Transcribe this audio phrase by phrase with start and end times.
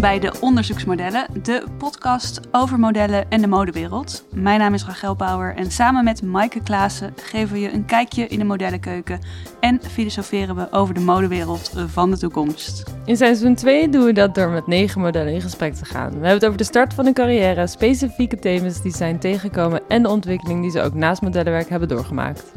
[0.00, 4.26] Bij de Onderzoeksmodellen, de podcast over modellen en de modewereld.
[4.34, 8.26] Mijn naam is Rachel Bauer en samen met Maaike Klaassen geven we je een kijkje
[8.26, 9.20] in de modellenkeuken
[9.60, 12.84] en filosoferen we over de modewereld van de toekomst.
[13.04, 16.08] In seizoen 2 doen we dat door met negen modellen in gesprek te gaan.
[16.08, 20.02] We hebben het over de start van hun carrière, specifieke thema's die zijn tegengekomen en
[20.02, 22.52] de ontwikkeling die ze ook naast modellenwerk hebben doorgemaakt.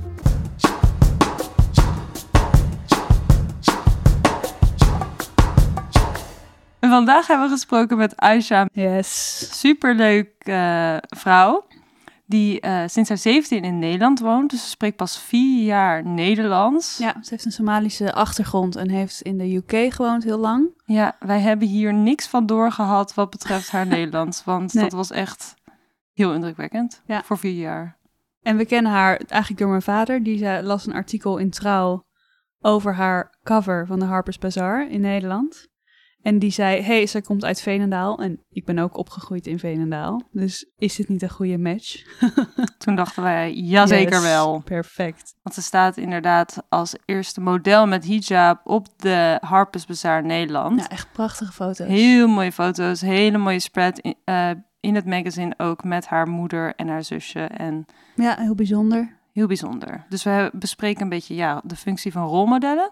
[6.84, 8.68] En vandaag hebben we gesproken met Aisha.
[8.74, 9.60] Yes.
[9.60, 11.66] Superleuk eh, vrouw.
[12.26, 14.50] Die eh, sinds haar 17 in Nederland woont.
[14.50, 16.98] Dus ze spreekt pas vier jaar Nederlands.
[16.98, 20.82] Ja, ze heeft een Somalische achtergrond en heeft in de UK gewoond heel lang.
[20.86, 24.44] Ja, wij hebben hier niks van doorgehad wat betreft haar Nederlands.
[24.44, 24.84] Want Nee.
[24.84, 25.54] dat was echt
[26.14, 27.24] heel indrukwekkend Ja.
[27.24, 27.98] voor vier jaar.
[28.42, 30.24] En we kennen haar eigenlijk door mijn vader.
[30.24, 32.06] Die las een artikel in Trouw
[32.62, 35.72] over haar cover van de Harper's Bazaar in Nederland.
[36.24, 38.18] En die zei, hey, zij komt uit Veenendaal.
[38.20, 40.22] En ik ben ook opgegroeid in Veenendaal.
[40.32, 42.04] Dus is dit niet een goede match?
[42.84, 44.62] Toen dachten wij, jazeker Yes, wel.
[44.66, 45.36] Perfect.
[45.42, 50.80] Want ze staat inderdaad als eerste model met hijab op de Harper's Bazaar Nederland.
[50.80, 51.88] Ja, echt prachtige foto's.
[51.88, 56.76] Heel mooie foto's, hele mooie spread in, eh, in het magazine ook met haar moeder
[56.76, 57.40] en haar zusje.
[57.42, 57.86] En
[58.16, 59.18] Ja, heel bijzonder.
[59.34, 60.06] heel bijzonder.
[60.10, 62.92] Dus we bespreken een beetje ja, de functie van rolmodellen.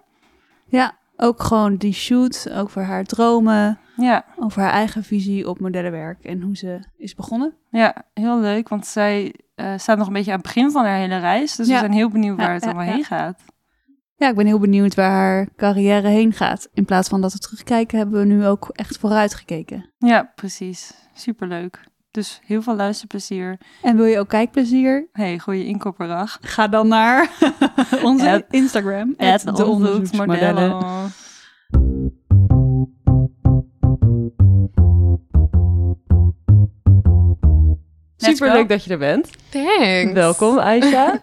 [0.66, 3.80] Ja, ook gewoon die shoot over haar dromen.
[3.96, 7.54] Ja, Over haar eigen visie op modellenwerk en hoe ze is begonnen.
[7.70, 10.98] ja heel leuk, want zij eh, staat nog een beetje aan het begin van haar
[10.98, 11.56] hele reis.
[11.56, 13.44] Dus we zijn heel benieuwd waar Ja, het allemaal heen gaat.
[14.16, 16.70] Ja, ik ben heel benieuwd waar haar carrière heen gaat.
[16.74, 19.94] In plaats van dat we terugkijken, hebben we nu ook echt vooruit gekeken.
[19.98, 20.94] Ja, precies.
[21.14, 21.84] Superleuk.
[22.12, 23.58] Dus heel veel luisterplezier.
[23.82, 25.08] En wil je ook kijkplezier?
[25.12, 26.38] Hey, goeie inkopperdag.
[26.42, 27.30] Ga dan naar
[28.04, 29.14] onze Instagram.
[29.18, 30.82] Het de onderzoeksmodellen.
[38.18, 39.30] Super leuk dat je er bent.
[39.50, 40.14] Thanks.
[40.14, 41.20] Welkom, Aisha.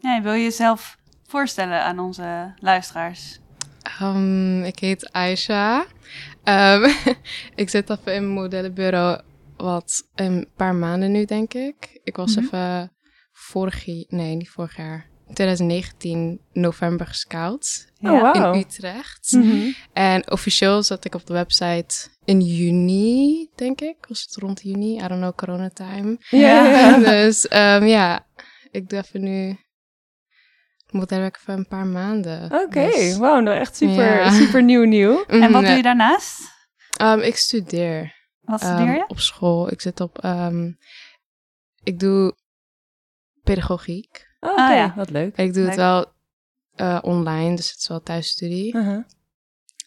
[0.00, 3.38] Hey, wil je jezelf voorstellen aan onze luisteraars?
[3.82, 5.84] Ehm, ik heet Aisha.
[6.44, 6.90] Ehm,
[7.54, 9.20] ik zit even in een modellenbureau
[9.58, 12.00] wat een paar maanden nu, denk ik.
[12.04, 12.44] Ik was Mhm.
[12.44, 12.92] even
[13.32, 18.52] vorig jaar, nee, niet vorig jaar, 2019 november gescout Oh, wauw.
[18.52, 19.32] in Utrecht.
[19.32, 19.70] Mhm.
[19.92, 23.96] En officieel zat ik op de website in juni, denk ik.
[24.08, 24.94] Was het rond juni?
[24.96, 26.16] I don't know, corona time.
[26.30, 28.26] Ja, dus ehm, ja,
[28.70, 29.56] ik doe even nu
[30.90, 32.52] modellenwerk voor een paar maanden.
[32.52, 34.30] Oké, Dus, wauw, nou echt super, Ja.
[34.30, 35.24] super nieuw nieuw.
[35.26, 36.40] En wat mhm, doe je daarnaast?
[36.96, 38.16] ehm, ik studeer
[38.48, 39.04] Wat ehm, studeer je?
[39.08, 39.72] op school.
[39.72, 40.18] Ik zit op...
[40.18, 40.72] ehm,
[41.82, 42.34] ik doe
[43.42, 44.26] pedagogiek.
[44.40, 44.92] Oh, Oké, Ah, ja.
[44.96, 45.36] wat leuk.
[45.36, 45.70] Ik doe Leuk.
[45.70, 46.06] het wel
[46.74, 48.76] eh, online, dus het is wel thuisstudie.
[48.76, 49.04] Uh-huh.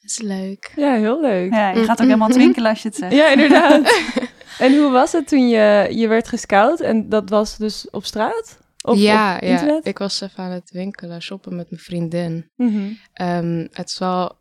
[0.01, 0.71] Het is leuk.
[0.75, 1.51] Ja, heel leuk.
[1.51, 3.13] Ja, je gaat ook helemaal twinkelen als je het zegt.
[3.13, 3.81] Ja, inderdaad.
[4.65, 6.79] en hoe was het toen je, je werd gescout?
[6.79, 8.59] En dat was dus op straat?
[8.83, 9.85] Of ja, op ja, internet?
[9.87, 12.49] ik was even aan het winkelen, shoppen met mijn vriendin.
[12.55, 12.91] Mhm.
[13.13, 14.37] Ehm, het is wel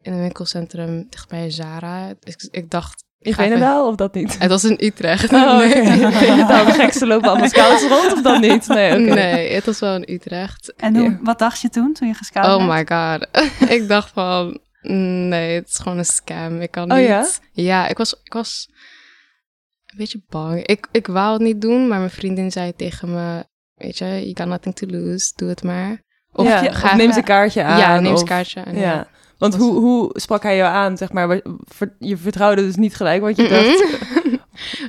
[0.00, 2.08] in een winkelcentrum dicht bij Zara.
[2.08, 3.04] Ik, ik dacht...
[3.22, 4.38] In ik ga even- Veenendaal of dat niet?
[4.38, 5.32] Het was in Utrecht.
[5.32, 5.74] Oh, nee.
[6.44, 8.66] nou, de gekste lopen allemaal scouts rond of dan niet?
[8.66, 9.14] Nee, oké.
[9.14, 10.72] nee, het was wel in Utrecht.
[10.76, 11.18] En hoe, Ja.
[11.22, 12.88] wat dacht je toen, toen je gescout Oh werd?
[12.88, 13.26] my god.
[13.76, 14.58] ik dacht van,
[15.28, 16.60] nee, het is gewoon een scam.
[16.60, 17.06] Ik kan Oh niet.
[17.06, 17.26] ja?
[17.52, 18.68] Ja, ik was, ik was
[19.86, 20.66] een beetje bang.
[20.66, 23.44] Ik, ik wou het niet doen, maar mijn vriendin zei tegen me,
[23.74, 26.02] weet je, you got nothing to lose, doe het maar.
[26.32, 27.78] Of ja, of ga neem ze een kaartje aan.
[27.78, 28.74] Ja, neem of- een kaartje aan.
[28.76, 29.06] Ja.
[29.42, 31.40] Want hoe, hoe sprak hij jou aan, zeg maar?
[31.98, 34.00] Je vertrouwde dus niet gelijk, want je dacht...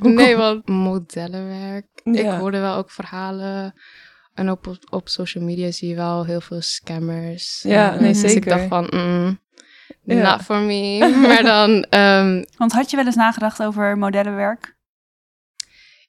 [0.00, 1.86] Nee, want modellenwerk.
[2.04, 2.32] Ja.
[2.34, 3.74] Ik hoorde wel ook verhalen.
[4.34, 7.62] En op, op, op social media zie je wel heel veel scammers.
[7.62, 8.50] Ja, Eh, nee, Dus ik zeker.
[8.50, 9.38] dacht van, mm,
[10.02, 10.32] Ja.
[10.32, 10.98] not for me.
[11.26, 14.76] maar dan, ehm, Want had je wel eens nagedacht over modellenwerk?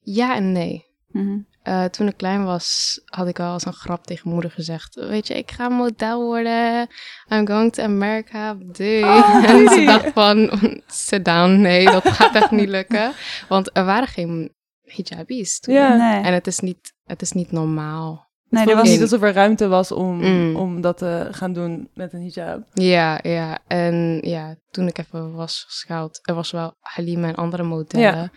[0.01, 0.85] ja en nee.
[1.07, 1.37] Mhm.
[1.65, 5.27] Eh, toen ik klein was, had ik wel als een grap tegen moeder gezegd: Weet
[5.27, 6.87] je, ik ga model worden.
[7.29, 8.53] I'm going to America.
[8.53, 9.03] Doei.
[9.03, 10.51] Oh, en ze dacht van:
[10.87, 11.61] Sit down.
[11.61, 13.11] Nee, dat gaat echt niet lukken.
[13.47, 15.73] Want er waren geen hijabis toen.
[15.73, 15.95] Ja.
[16.13, 16.23] Nee.
[16.23, 18.27] En het is niet, het is niet normaal.
[18.49, 20.55] nee, Het er was niet alsof er ruimte was om, Mm.
[20.55, 22.61] om dat te gaan doen met een hijab.
[22.73, 23.59] Ja, ja.
[23.67, 28.05] En ja, toen ik even was gescout, er was wel Halima en andere modellen.
[28.21, 28.29] Ja.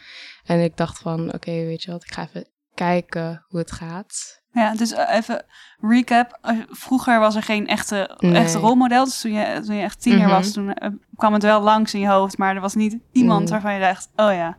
[0.45, 2.47] En ik dacht van: Oké, weet je wat, ik ga even
[2.79, 4.43] kijken hoe het gaat.
[4.53, 5.45] Ja, dus eh, even
[5.81, 6.39] recap.
[6.43, 8.35] Eh, Vroeger was er geen echte, Nee.
[8.35, 9.05] echte rolmodel.
[9.05, 10.31] Dus toen je, toen je echt tiener Mhm.
[10.31, 12.39] was, toen eh, kwam het wel langs in je hoofd.
[12.39, 13.51] Maar er was niet iemand Mhm.
[13.51, 14.57] waarvan je dacht, oh ja,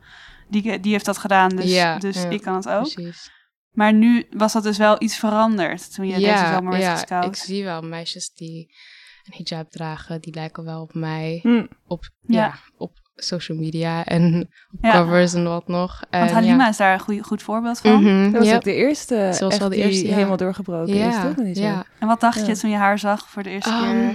[0.49, 2.93] die, die heeft dat gedaan, dus, Ja, dus ja, ik kan het ook.
[2.93, 3.31] Precies.
[3.71, 7.25] Maar nu was dat dus wel iets veranderd toen je deze zomer werd ja, gescout.
[7.25, 8.75] ik zie wel meisjes die
[9.23, 11.39] een hijab dragen, die lijken wel op mij.
[11.41, 11.65] Hm.
[11.87, 12.45] Op, Ja.
[12.45, 12.53] ja.
[12.77, 14.49] op social media en
[14.81, 14.91] Ja.
[14.91, 15.99] covers en wat nog.
[16.09, 16.69] Want En Halima ja.
[16.69, 18.03] is daar een goeie- goed voorbeeld van.
[18.03, 18.55] Mhm, Dat was yep.
[18.55, 20.13] ook de eerste, Ze was echt wel de die eerste, ja.
[20.13, 21.35] helemaal doorgebroken is, toch?
[21.35, 21.63] Niet zo?
[21.63, 21.85] ja.
[21.99, 22.45] En wat dacht Ja.
[22.47, 24.09] je toen je haar zag voor de eerste Ehm, keer?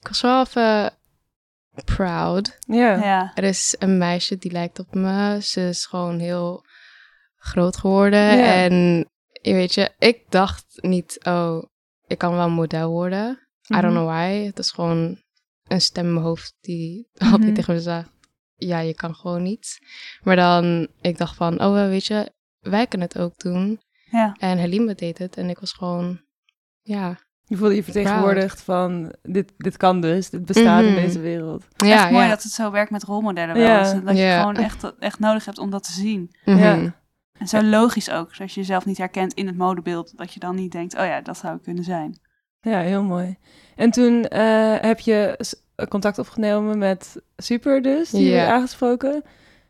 [0.00, 0.92] ik was wel even
[1.84, 2.58] proud.
[2.66, 2.94] Ja.
[3.04, 3.30] Ja.
[3.34, 5.38] Er is een meisje die lijkt op me.
[5.42, 6.64] Ze is gewoon heel
[7.36, 8.36] groot geworden.
[8.38, 8.52] Ja.
[8.54, 9.06] En
[9.42, 11.62] je weet je, ik dacht niet, oh,
[12.06, 13.30] ik kan wel model worden.
[13.70, 13.80] I Mhm.
[13.82, 14.44] don't know why.
[14.44, 15.22] Het is gewoon
[15.68, 17.32] een stem in mijn hoofd die Mhm.
[17.32, 18.04] altijd tegen me zei,
[18.54, 19.78] ja, je kan gewoon niet.
[20.22, 23.80] Maar dan, ik dacht van, oh, weet je, wij kunnen het ook doen.
[24.10, 24.36] Ja.
[24.38, 25.36] En Helima deed het.
[25.36, 26.20] En ik was gewoon,
[26.82, 27.18] ja.
[27.44, 31.00] Je voelde je vertegenwoordigd van, dit, dit kan dus, dit bestaat in Mhm.
[31.00, 31.64] deze wereld.
[31.76, 32.28] ja, echt mooi ja.
[32.30, 33.64] dat het zo werkt met rolmodellen wel.
[33.66, 33.78] Ja.
[33.92, 34.04] eens.
[34.04, 34.38] Dat je Ja.
[34.40, 36.34] gewoon echt, echt nodig hebt om dat te zien.
[36.44, 36.58] Mhm.
[36.58, 36.96] Ja.
[37.38, 38.34] En zo logisch ook.
[38.34, 40.16] Zodat je jezelf niet herkent in het modebeeld.
[40.16, 42.20] Dat je dan niet denkt, oh ja, dat zou ik kunnen zijn.
[42.60, 43.36] Ja, heel mooi.
[43.76, 45.38] En toen eh, heb je
[45.88, 48.34] contact opgenomen met Super dus, die je Ja.
[48.36, 49.22] werd aangesproken.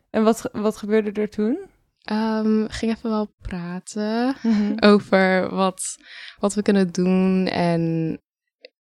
[0.09, 1.59] En wat, wat gebeurde er toen?
[2.03, 4.35] Ehm, ging even wel praten.
[4.43, 4.73] Mhm.
[4.91, 5.97] over wat,
[6.39, 7.47] wat we kunnen doen.
[7.47, 8.21] En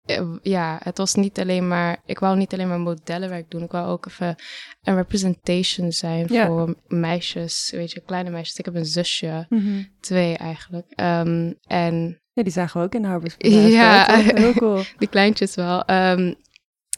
[0.02, 3.62] eh, ja, het was niet alleen maar, ik wou niet alleen maar modellenwerk doen.
[3.62, 4.36] Ik wou ook even
[4.82, 8.58] een representation zijn voor meisjes, weet je, kleine meisjes.
[8.58, 9.82] Ik heb een zusje, Mhm.
[10.00, 10.86] twee eigenlijk.
[10.90, 13.34] Ehm, en Ja, die zagen we ook in de Harbors.
[13.38, 14.06] Ja.
[14.18, 14.82] heel cool.
[14.98, 15.84] die kleintjes wel.
[15.84, 16.34] Ehm,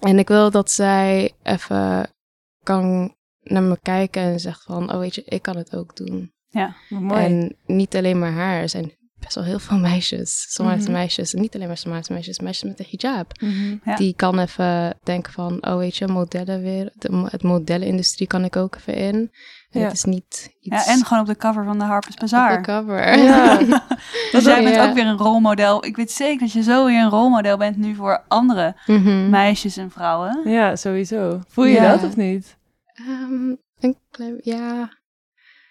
[0.00, 2.10] en ik wil dat zij even
[2.62, 6.32] kan naar me kijken en zegt van, oh weet je, ik kan het ook doen.
[6.88, 7.24] Wat mooi.
[7.24, 8.60] En niet alleen maar haar.
[8.60, 10.46] Er zijn best wel heel veel meisjes.
[10.48, 10.92] Sommige Mhm.
[10.92, 11.34] meisjes.
[11.34, 12.38] En niet alleen maar Somalische meisjes.
[12.38, 13.40] Meisjes met een hijab.
[13.40, 13.76] Mhm.
[13.84, 13.96] Ja.
[13.96, 15.66] Die kan even denken van...
[15.66, 16.92] Oh, weet je, modellen weer.
[16.94, 19.30] De, het modellenindustrie kan ik ook even in.
[19.74, 19.86] En Ja.
[19.86, 20.84] het is niet iets...
[20.86, 22.56] Ja, en gewoon op de cover van de Harper's op Bazaar.
[22.62, 23.18] de cover.
[23.18, 23.58] Ja.
[24.32, 24.88] Dus jij bent Ja.
[24.88, 25.84] ook weer een rolmodel.
[25.84, 29.30] Ik weet zeker dat je zo weer een rolmodel bent nu voor andere Mhm.
[29.30, 30.40] meisjes en vrouwen.
[30.44, 31.40] Ja, sowieso.
[31.48, 31.90] Voel je Ja.
[31.96, 32.56] dat of niet?
[32.94, 34.36] Ehm, een klein...
[34.42, 34.88] Ja.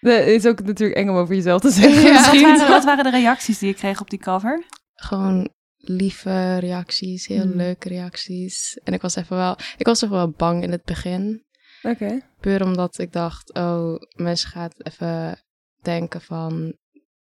[0.00, 2.02] Het is ook natuurlijk eng om over jezelf te zeggen.
[2.02, 2.12] Ja.
[2.32, 4.64] Wat, waren, wat waren de reacties die je kreeg op die cover?
[4.94, 7.26] Gewoon lieve reacties.
[7.26, 7.56] Heel Mhm.
[7.56, 8.80] leuke reacties.
[8.84, 9.56] En ik was even wel...
[9.76, 11.42] Ik was even wel bang in het begin.
[11.84, 12.20] Oké.
[12.40, 15.42] Puur omdat ik dacht, oh, mensen gaan even
[15.82, 16.78] denken van,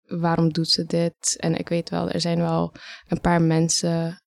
[0.07, 1.37] waarom doet ze dit?
[1.39, 2.75] En ik weet wel, er zijn wel
[3.09, 4.19] een paar mensen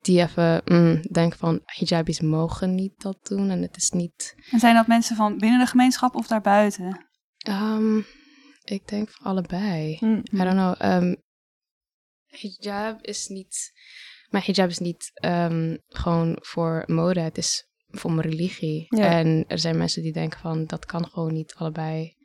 [0.00, 3.50] die even mm, denken van, hijabis mogen niet dat doen.
[3.50, 7.06] En het is niet, En zijn dat mensen van binnen de gemeenschap of daarbuiten?
[7.38, 7.98] Ehm,
[8.64, 9.96] ik denk voor allebei.
[9.98, 10.18] Hm.
[10.32, 10.74] I don't know.
[10.78, 11.14] ehm,
[12.26, 13.72] hijab is niet.
[14.28, 17.20] Mijn hijab is niet ehm, gewoon voor mode.
[17.20, 18.86] Het is voor mijn religie.
[18.88, 19.04] Ja.
[19.04, 22.16] En er zijn mensen die denken van dat kan gewoon niet allebei.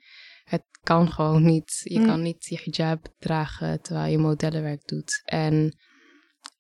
[0.43, 1.79] Het kan gewoon niet.
[1.83, 2.05] Je Mm.
[2.05, 5.21] kan niet je hijab dragen terwijl je modellenwerk doet.
[5.25, 5.77] En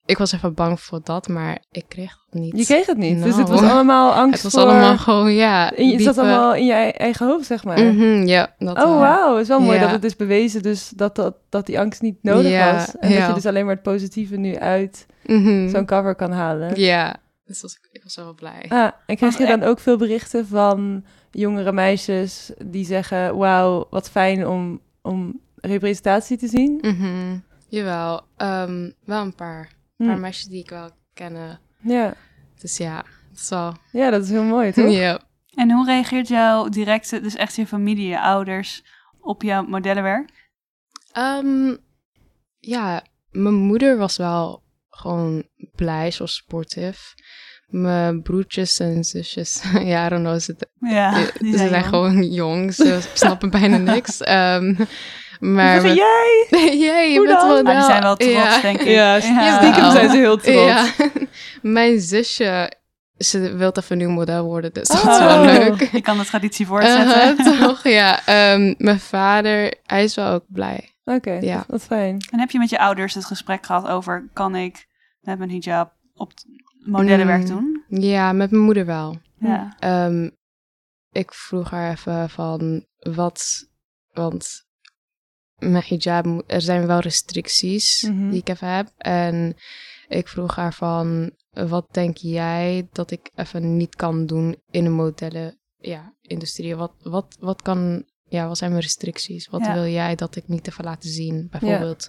[0.05, 2.57] ik was even bang voor dat, maar ik kreeg dat niet.
[2.57, 3.23] Je kreeg het niet.
[3.23, 4.71] Dus het was allemaal angst Het was voor...
[4.71, 5.71] allemaal gewoon, ja.
[5.75, 7.79] Je, het zat allemaal in je ei- eigen hoofd, zeg maar.
[7.79, 8.97] Mhm, ja, dat Oh, wel.
[8.97, 9.31] wauw.
[9.33, 12.17] Het is wel mooi dat het is bewezen dus dat, dat, dat die angst niet
[12.23, 12.95] nodig was.
[12.97, 15.69] En dat je dus alleen maar het positieve nu uit Mhm.
[15.69, 16.79] zo'n cover kan halen.
[16.79, 17.15] Ja,
[17.61, 18.65] dus was, ik was wel blij.
[18.69, 23.37] Ah, en kreeg je Want, dan ook veel berichten van jongere meisjes die zeggen...
[23.37, 26.77] Wauw, wat fijn om, om representatie te zien.
[26.81, 30.05] Mhm, Jawel, ehm, wel een paar, Hm.
[30.05, 31.59] paar meisjes die ik wel kennen.
[31.81, 32.13] Ja.
[32.59, 33.73] Dus ja, het is wel...
[33.91, 34.91] ja, dat is heel mooi, toch?
[34.91, 35.19] Ja.
[35.55, 38.83] En hoe reageert jouw directe, dus echt je familie, je ouders,
[39.19, 40.49] op jouw modellenwerk?
[41.11, 41.75] Ehm,
[42.59, 44.62] ja, mijn moeder was wel
[44.95, 45.43] gewoon
[45.75, 47.13] blij, ze was sportief.
[47.67, 51.85] Mijn broertjes en zusjes, ja, I don't know, ze, Ja, ze die zijn, jong.
[51.85, 54.17] gewoon jong, ze snappen bijna niks.
[54.21, 54.73] Ehm,
[55.39, 56.47] maar Zeggen, jij?
[56.87, 57.49] jij, je Hoe bent dan?
[57.49, 58.61] wel Maar die zijn wel trots, ja.
[58.61, 58.87] denk ik.
[58.87, 59.57] Ja, Ja.
[59.61, 60.57] stiekem zijn ze heel trots.
[60.65, 60.85] Ja.
[61.61, 62.71] Mijn zusje,
[63.17, 65.25] ze wil even nieuw model worden, dus dat is Oh.
[65.25, 65.89] wel leuk.
[65.91, 67.37] Je kan de traditie voortzetten.
[67.47, 68.25] Uh, toch, ja.
[68.25, 70.92] Ehm, mijn vader, hij is wel ook blij.
[71.03, 71.57] Oké, Ja.
[71.57, 72.21] dat, dat fijn.
[72.31, 74.87] En heb je met je ouders het gesprek gehad over, kan ik
[75.21, 76.31] met mijn hijab op
[76.85, 77.47] modellenwerk Mm.
[77.47, 77.83] doen?
[78.01, 79.17] Ja, met mijn moeder wel.
[79.39, 79.75] Ja.
[79.79, 80.29] Ehm,
[81.11, 83.69] ik vroeg haar even van wat,
[84.11, 84.65] want
[85.57, 88.29] mijn hijab, er zijn wel restricties Mhm.
[88.29, 88.91] die ik even heb.
[88.97, 89.55] En
[90.07, 94.93] ik vroeg haar van, wat denk jij dat ik even niet kan doen in een
[94.93, 96.75] modellen, ja, industrie?
[96.75, 99.47] Wat, wat, wat kan, ja, wat zijn mijn restricties?
[99.47, 99.73] Wat Ja.
[99.73, 101.47] wil jij dat ik niet even laten zien?
[101.51, 102.07] Bijvoorbeeld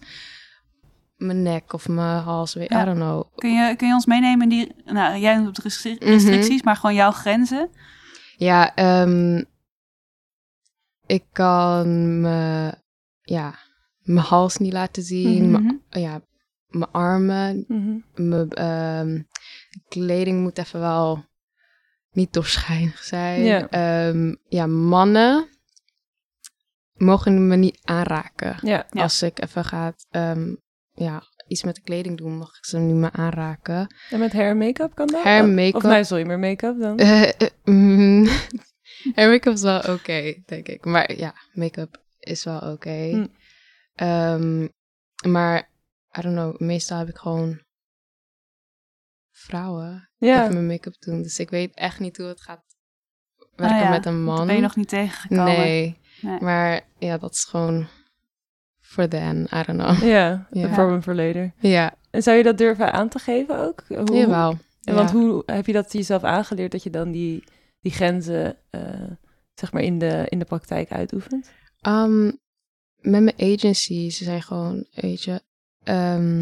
[1.16, 2.56] mijn nek of mijn hals.
[2.56, 3.24] I don't know.
[3.34, 5.98] Kun je, kun je ons meenemen in die, nou jij noemt Mhm.
[5.98, 7.70] restricties, maar gewoon jouw grenzen?
[8.36, 9.42] Ja, ehm,
[11.06, 12.74] ik kan me,
[13.22, 13.54] ja,
[14.02, 15.42] mijn hals niet laten zien.
[15.42, 15.50] Mhm.
[15.50, 16.20] mijn- ja,
[16.66, 17.98] mijn armen, Mhm.
[18.28, 19.22] mijn ehm,
[19.88, 21.24] kleding moet even wel
[22.12, 23.68] niet doorschijnig zijn.
[23.68, 25.48] Ehm, ja, mannen
[26.94, 28.56] mogen me niet aanraken.
[28.62, 28.86] Ja.
[28.90, 29.02] Ja.
[29.02, 30.54] Als ik even ga ehm,
[30.92, 33.94] ja, iets met de kleding doen, mag ik ze niet meer aanraken.
[34.10, 35.22] En met hair en make-up kan dat?
[35.22, 35.82] Hair en Of make-up.
[35.82, 36.98] nee, sorry, meer make-up dan?
[36.98, 38.24] Eh, eh, mm,
[39.14, 40.84] hair make-up is wel oké, denk ik.
[40.84, 43.08] Maar ja, make-up is wel oké.
[43.10, 43.26] Hm.
[43.94, 44.68] Ehm,
[45.28, 45.68] maar,
[46.18, 47.62] I don't know, meestal heb ik gewoon
[49.30, 50.40] vrouwen ja.
[50.42, 51.22] even mijn make-up doen.
[51.22, 52.62] Dus ik weet echt niet hoe het gaat
[53.56, 54.46] werken Ah ja, met een Dat man.
[54.46, 55.44] ben je nog niet tegengekomen.
[55.44, 56.02] nee.
[56.24, 56.40] Nee.
[56.40, 57.86] maar ja, dat is gewoon
[58.80, 60.02] for then, I don't know.
[60.02, 60.64] Ja, Ja.
[60.64, 61.52] een problem later.
[61.58, 63.84] Ja, En zou je dat durven aan te geven ook?
[63.88, 64.58] Hoe, jawel.
[64.82, 67.44] En Want hoe heb je dat jezelf aangeleerd dat je dan die,
[67.80, 69.10] die grenzen eh,
[69.54, 71.50] zeg maar in de, in de praktijk uitoefent?
[71.86, 72.24] Um,
[73.00, 75.42] met mijn agency, ze zijn gewoon, weet je,
[75.82, 76.36] ehm,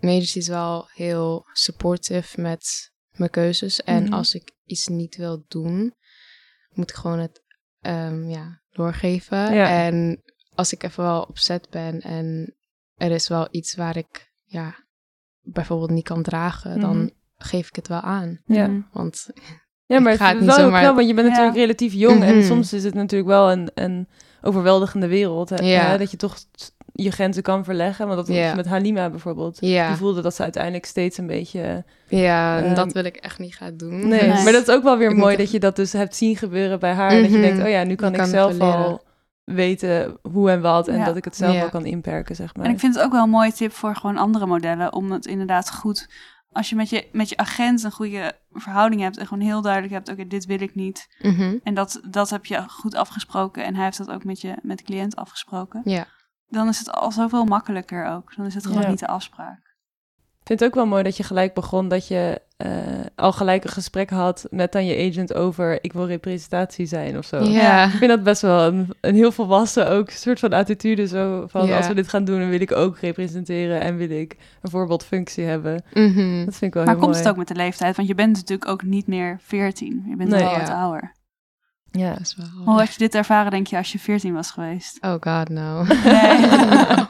[0.00, 3.82] mijn agency is wel heel supportive met mijn keuzes.
[3.82, 4.12] En Mhm.
[4.12, 5.94] als ik iets niet wil doen,
[6.72, 7.42] moet ik gewoon het
[7.84, 9.54] ehm, ja, doorgeven.
[9.54, 9.68] Ja.
[9.86, 10.22] En
[10.54, 12.54] als ik even wel opzet ben en
[12.94, 14.74] er is wel iets waar ik ja,
[15.40, 16.80] bijvoorbeeld niet kan dragen, Mhm.
[16.80, 18.40] dan geef ik het wel aan.
[18.46, 18.66] Ja.
[18.66, 18.80] Mhm.
[18.92, 19.26] Want
[19.86, 21.32] Ja, maar Ik ga het het is niet wel zomaar- knap, want je bent Ja.
[21.32, 22.46] natuurlijk relatief jong en Mhm.
[22.46, 24.08] soms is het natuurlijk wel een, een
[24.42, 25.48] overweldigende wereld.
[25.48, 25.82] Hè, Ja.
[25.90, 26.36] hè, dat je toch
[26.96, 28.06] je grenzen kan verleggen.
[28.06, 28.54] Want dat was Ja.
[28.54, 29.56] met Halima bijvoorbeeld.
[29.60, 31.84] ja, Die voelde dat ze uiteindelijk steeds een beetje...
[32.08, 34.08] ja en Ehm, dat wil ik echt niet gaan doen.
[34.08, 36.36] Nee, maar dat is ook wel weer Ik mooi dat je dat dus hebt zien
[36.36, 37.10] gebeuren bij haar.
[37.10, 37.46] En dat je Mhm.
[37.46, 39.02] denkt, oh ja, nu kan ik kan zelf al
[39.44, 40.88] weten hoe en wat.
[40.88, 41.04] En Ja.
[41.04, 41.60] dat ik het zelf Ja.
[41.60, 42.64] wel kan inperken, zeg maar.
[42.66, 44.92] En ik vind het ook wel een mooie tip voor gewoon andere modellen.
[44.92, 46.08] Om het inderdaad goed...
[46.52, 49.16] Als je met je, met je agent een goede verhouding hebt...
[49.18, 50.08] en gewoon heel duidelijk hebt...
[50.08, 51.14] oké, dit wil ik niet.
[51.22, 51.56] Mhm.
[51.62, 53.64] En dat, dat heb je goed afgesproken.
[53.64, 55.80] En hij heeft dat ook met, je, met de cliënt afgesproken.
[55.84, 56.06] Ja.
[56.54, 58.32] Dan is het al zoveel makkelijker ook.
[58.36, 58.88] Dan is het gewoon Ja.
[58.88, 59.58] niet de afspraak.
[60.40, 62.70] Ik vind het ook wel mooi dat je gelijk begon dat je eh,
[63.14, 67.24] al gelijk een gesprek had met dan je agent over ik wil representatie zijn of
[67.24, 67.42] zo.
[67.42, 67.84] Ja.
[67.84, 71.66] Ik vind dat best wel een, een heel volwassen ook soort van attitude zo van
[71.66, 71.76] Ja.
[71.76, 75.44] als we dit gaan doen dan wil ik ook representeren en wil ik een voorbeeldfunctie
[75.44, 75.82] hebben.
[75.94, 76.44] Mhm.
[76.44, 77.16] Dat vind ik wel Maar heel komt mooi.
[77.24, 77.96] het ook met de leeftijd?
[77.96, 80.04] Want je bent natuurlijk ook niet meer 14.
[80.08, 80.58] Je bent Nee, wel ja.
[80.58, 81.12] wat ouder.
[81.98, 82.10] Ja.
[82.10, 82.46] Dat is wel...
[82.64, 85.02] Hoe had je dit ervaren, denk je, als je 14 was geweest?
[85.02, 85.82] Oh god, no.
[86.04, 86.46] Nee.
[86.46, 87.06] No.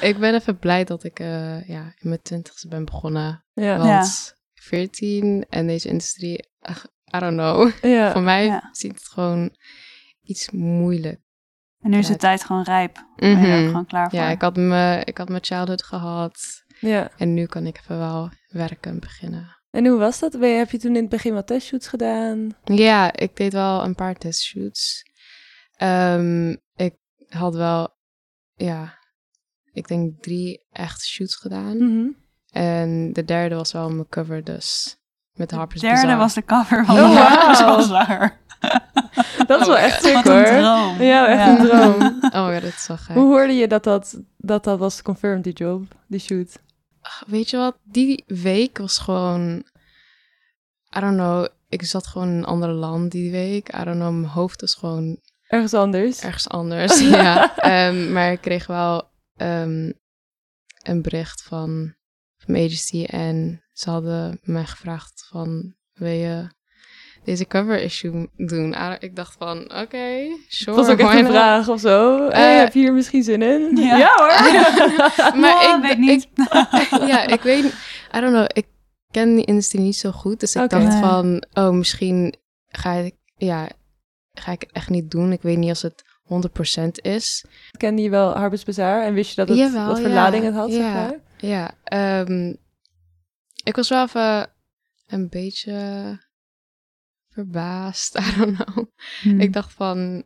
[0.08, 3.44] ik ben even blij dat ik eh, ja, in mijn twintigste ben begonnen.
[3.52, 3.78] Ja.
[3.78, 6.84] Want 14 en deze industrie, ach,
[7.16, 7.70] I don't know.
[7.82, 8.10] Ja.
[8.12, 8.68] Voor mij Ja.
[8.72, 9.56] ziet het gewoon
[10.22, 11.20] iets moeilijk.
[11.80, 12.12] En nu is Ja.
[12.12, 13.06] de tijd gewoon rijp.
[13.16, 13.66] Ben je er ook Mhm.
[13.66, 14.18] gewoon klaar voor?
[14.18, 16.64] Ja, ik had, me, ik had mijn childhood gehad.
[16.80, 17.10] ja.
[17.16, 19.56] En nu kan ik even wel werken beginnen.
[19.72, 20.32] En hoe was dat?
[20.32, 22.48] Heb je toen in het begin wat testshoots gedaan?
[22.64, 25.02] Ja, ik deed wel een paar testshoots.
[25.76, 26.94] Ehm, ik
[27.28, 27.96] had wel,
[28.54, 28.98] ja,
[29.72, 31.76] ik denk drie echt shoots gedaan.
[31.76, 32.08] Mhm.
[32.50, 34.96] En de derde was wel mijn cover, dus
[35.32, 36.18] met De Harper's derde Bazaar.
[36.18, 37.60] was de cover van Oh, de Harper's.
[37.60, 38.40] Bazaar.
[39.46, 41.02] Dat is Oh wel my echt sick Wat een droom.
[41.02, 42.02] Ja, echt een droom.
[42.42, 43.14] Oh ja, dat is wel gek.
[43.16, 46.58] Hoe hoorde je dat dat, dat, dat was confirmed, die job, die shoot?
[47.26, 49.64] Weet je wat, die week was gewoon,
[50.96, 53.68] I don't know, ik zat gewoon in een ander land die week.
[53.74, 56.20] I don't know, mijn hoofd was gewoon Ergens anders?
[56.20, 57.00] ergens anders.
[57.08, 59.92] ja, Ehm, maar ik kreeg wel ehm,
[60.82, 61.94] een bericht van,
[62.36, 66.48] van mijn agency en ze hadden mij gevraagd van, wil je
[67.24, 68.74] deze cover issue doen?
[68.98, 70.06] Ik dacht van, oké,
[70.48, 70.76] sure.
[70.76, 72.28] Het was ook echt een vraag of zo.
[72.30, 73.76] Hey, Eh, heb je hier misschien zin in?
[73.76, 74.12] Ja.
[74.16, 74.28] hoor.
[75.40, 76.28] maar Oh, ik weet niet.
[77.06, 77.64] ja, ik weet,
[78.16, 78.66] I don't know, ik
[79.10, 82.34] ken die industrie niet zo goed, dus ik dacht van, oh, misschien
[82.68, 83.68] ga ik, ja,
[84.32, 85.32] ga ik het echt niet doen.
[85.32, 87.44] Ik weet niet als het 100% is.
[87.76, 90.14] Kende je wel Harper's Bazaar en wist je dat het, Jawel, wat voor ja.
[90.14, 90.92] lading het had, zeg Ja.
[90.94, 91.14] maar?
[91.36, 92.54] Ja, ehm,
[93.64, 94.46] ik was wel even
[95.06, 95.72] een beetje
[97.32, 98.86] verbaasd, I don't know.
[99.22, 99.40] Hmm.
[99.40, 100.24] Ik dacht van,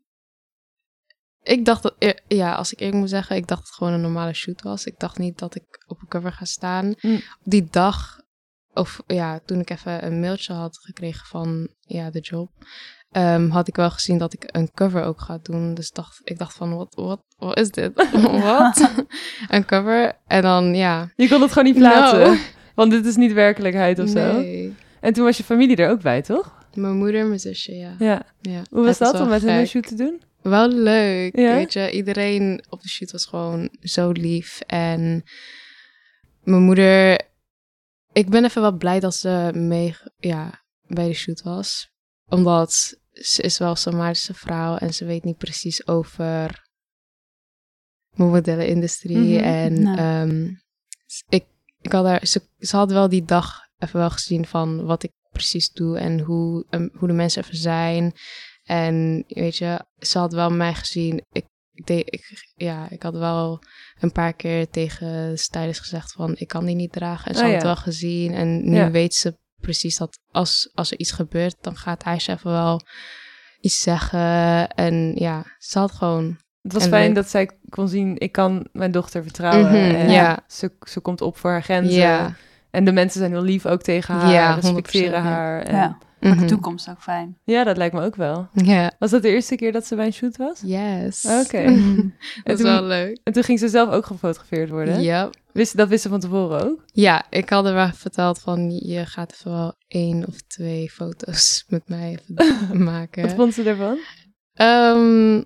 [1.47, 3.93] ik dacht dat, eh, ja, als ik eerlijk moet zeggen, ik dacht dat het gewoon
[3.93, 4.85] een normale shoot was.
[4.85, 6.95] Ik dacht niet dat ik op een cover ga staan.
[7.01, 7.21] Mm.
[7.43, 8.21] Die dag,
[8.73, 12.51] of ja, toen ik even een mailtje had gekregen van, ja, de job,
[13.11, 15.75] ehm, had ik wel gezien dat ik een cover ook ga doen.
[15.75, 17.93] Dus dacht, ik dacht van, wat, wat, wat is dit?
[18.43, 18.91] Wat?
[19.49, 20.19] een cover?
[20.27, 21.13] En dan, ja.
[21.17, 22.33] Je kon het gewoon niet plaatsen.
[22.33, 22.37] No.
[22.75, 24.33] Want dit is niet werkelijkheid of zo.
[24.33, 24.75] Nee.
[25.01, 26.55] En toen was je familie er ook bij, toch?
[26.77, 27.95] Mijn moeder en mijn zusje, ja.
[27.99, 28.27] Ja.
[28.41, 28.63] ja.
[28.71, 30.23] Hoe was dat om met hen een shoot te doen?
[30.43, 31.55] Wel leuk, Ja?
[31.55, 31.91] weet je.
[31.91, 34.61] Iedereen op de shoot was gewoon zo lief.
[34.61, 35.25] En
[36.43, 37.21] mijn moeder...
[38.13, 41.91] Ik ben even wel blij dat ze mee ja, bij de shoot was.
[42.29, 46.65] Omdat ze is wel een Somalische vrouw en ze weet niet precies over
[48.11, 49.17] mijn modellenindustrie.
[49.39, 49.99] Mhm, En nou.
[49.99, 50.55] ehm,
[51.29, 51.45] ik,
[51.81, 55.13] ik had haar, ze, ze had wel die dag even wel gezien van wat ik
[55.37, 58.13] precies doe en hoe, um, hoe de mensen even zijn.
[58.65, 61.23] En weet je, ze had wel mij gezien.
[61.33, 63.63] Ik, ik, deed, ik, ja, ik had wel
[64.01, 67.27] een paar keer tegen stylist gezegd van ik kan die niet dragen.
[67.31, 68.35] En ze Oh, had het wel gezien.
[68.35, 68.91] En nu Ja.
[68.91, 72.81] weet ze precies dat als, als er iets gebeurt, dan gaat Aisha even wel
[73.61, 74.69] iets zeggen.
[74.69, 77.15] En ja, ze had gewoon Het was En fijn leuk.
[77.15, 79.67] dat zij kon zien, ik kan mijn dochter vertrouwen.
[79.67, 80.45] Mhm, en ja.
[80.49, 81.95] ze, ze komt op voor haar grenzen.
[81.99, 82.35] Ja.
[82.77, 85.31] En de mensen zijn heel lief ook tegen haar, Ja, respecteren 100%, ja.
[85.31, 85.63] haar.
[85.63, 85.99] En, Ja, ja.
[86.21, 86.47] voor de Mhm.
[86.47, 87.39] toekomst ook fijn.
[87.45, 88.49] dat lijkt me ook wel.
[88.53, 88.93] Ja.
[88.99, 90.61] Was dat de eerste keer dat ze bij een shoot was?
[90.65, 91.25] Yes.
[91.45, 91.61] Oké.
[91.71, 92.09] Mhm.
[92.45, 93.21] dat is wel leuk.
[93.25, 95.03] En toen ging ze zelf ook gefotografeerd worden.
[95.03, 95.31] Ja.
[95.53, 96.85] Wist, dat wist ze van tevoren ook?
[96.87, 101.65] ja, ik had er wel verteld van je gaat even wel één of twee foto's
[101.69, 103.23] met mij even maken.
[103.23, 103.99] Wat vond ze ervan?
[104.55, 105.43] Ehm,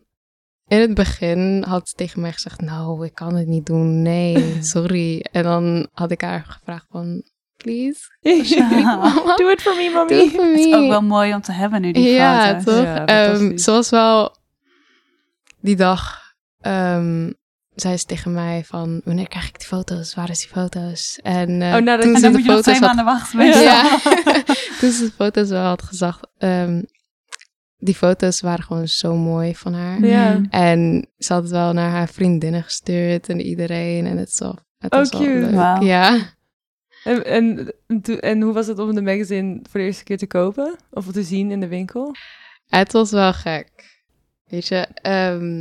[0.71, 4.57] in het begin had ze tegen mij gezegd, nou, ik kan het niet doen, nee,
[4.75, 5.25] sorry.
[5.33, 7.23] En dan had ik haar gevraagd van,
[7.57, 8.01] please,
[9.37, 10.09] Do it for me, mommy.
[10.09, 12.65] doe het voor Het is ook wel mooi om te hebben nu, die ja, foto's.
[12.65, 12.85] toch?
[12.85, 14.37] Ja, Ehm, ze was wel
[15.61, 16.19] die dag.
[16.61, 17.31] ehm,
[17.75, 20.15] zei ze tegen mij van wanneer krijg ik die foto's?
[20.15, 21.19] Waar is die foto's?
[21.23, 22.97] En, eh, Oh, nadat- toen En ze dan de moet je nog twee foto's had,
[22.97, 23.47] maanden wachten.
[23.63, 23.83] ja.
[24.81, 26.21] toen ze de foto's wel had gezegd.
[26.39, 26.83] ehm,
[27.81, 30.05] die foto's waren gewoon zo mooi van haar.
[30.05, 30.41] Ja.
[30.51, 34.07] En ze had het wel naar haar vriendinnen gestuurd en iedereen.
[34.07, 35.85] En het, wel, het Oh, was wel cute.
[35.85, 36.35] Ja.
[37.05, 37.25] En,
[38.21, 40.77] en, hoe was het om de magazine voor de eerste keer te kopen?
[40.91, 42.15] Of te zien in de winkel?
[42.67, 43.71] Het was wel gek.
[44.45, 45.61] Weet je, ehm,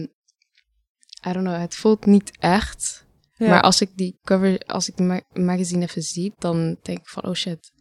[1.28, 3.06] I don't know, het voelt niet echt.
[3.38, 3.50] Ja.
[3.50, 7.08] Maar als ik die cover, als ik de ma- magazine even zie, dan denk ik
[7.08, 7.72] van, oh shit,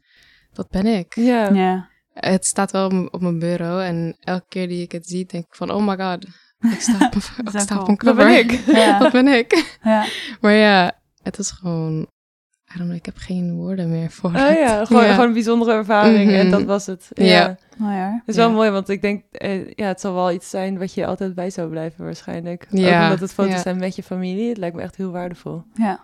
[0.53, 1.15] dat ben ik.
[1.15, 1.53] Ja.
[1.53, 1.89] Ja.
[2.21, 5.55] Het staat wel op mijn bureau en elke keer die ik het zie, denk ik
[5.55, 6.25] van, oh my god,
[6.75, 8.25] ik sta op, een- Dat ik sta ook op een Dat cover.
[8.27, 8.51] ben ik.
[8.67, 8.99] Ja.
[8.99, 9.77] dat ben ik.
[9.83, 10.07] ja.
[10.41, 12.07] Maar ja, het is gewoon, I
[12.77, 14.59] don't know, ik heb geen woorden meer voor Oh het.
[14.59, 15.11] ja, gewoon, Ja.
[15.11, 16.51] gewoon een bijzondere ervaring en Mhm.
[16.51, 17.09] dat was het.
[17.15, 17.25] Ja.
[17.25, 17.57] Ja.
[17.77, 18.13] Mooi hoor.
[18.13, 18.55] Het is wel Ja.
[18.55, 21.51] mooi, want ik denk, eh, ja, het zal wel iets zijn wat je altijd bij
[21.51, 22.67] zou blijven waarschijnlijk.
[22.73, 23.59] Ook Ja, omdat het foto's ja.
[23.61, 24.49] zijn met je familie.
[24.49, 25.63] Het lijkt me echt heel waardevol.
[25.75, 26.01] Ja,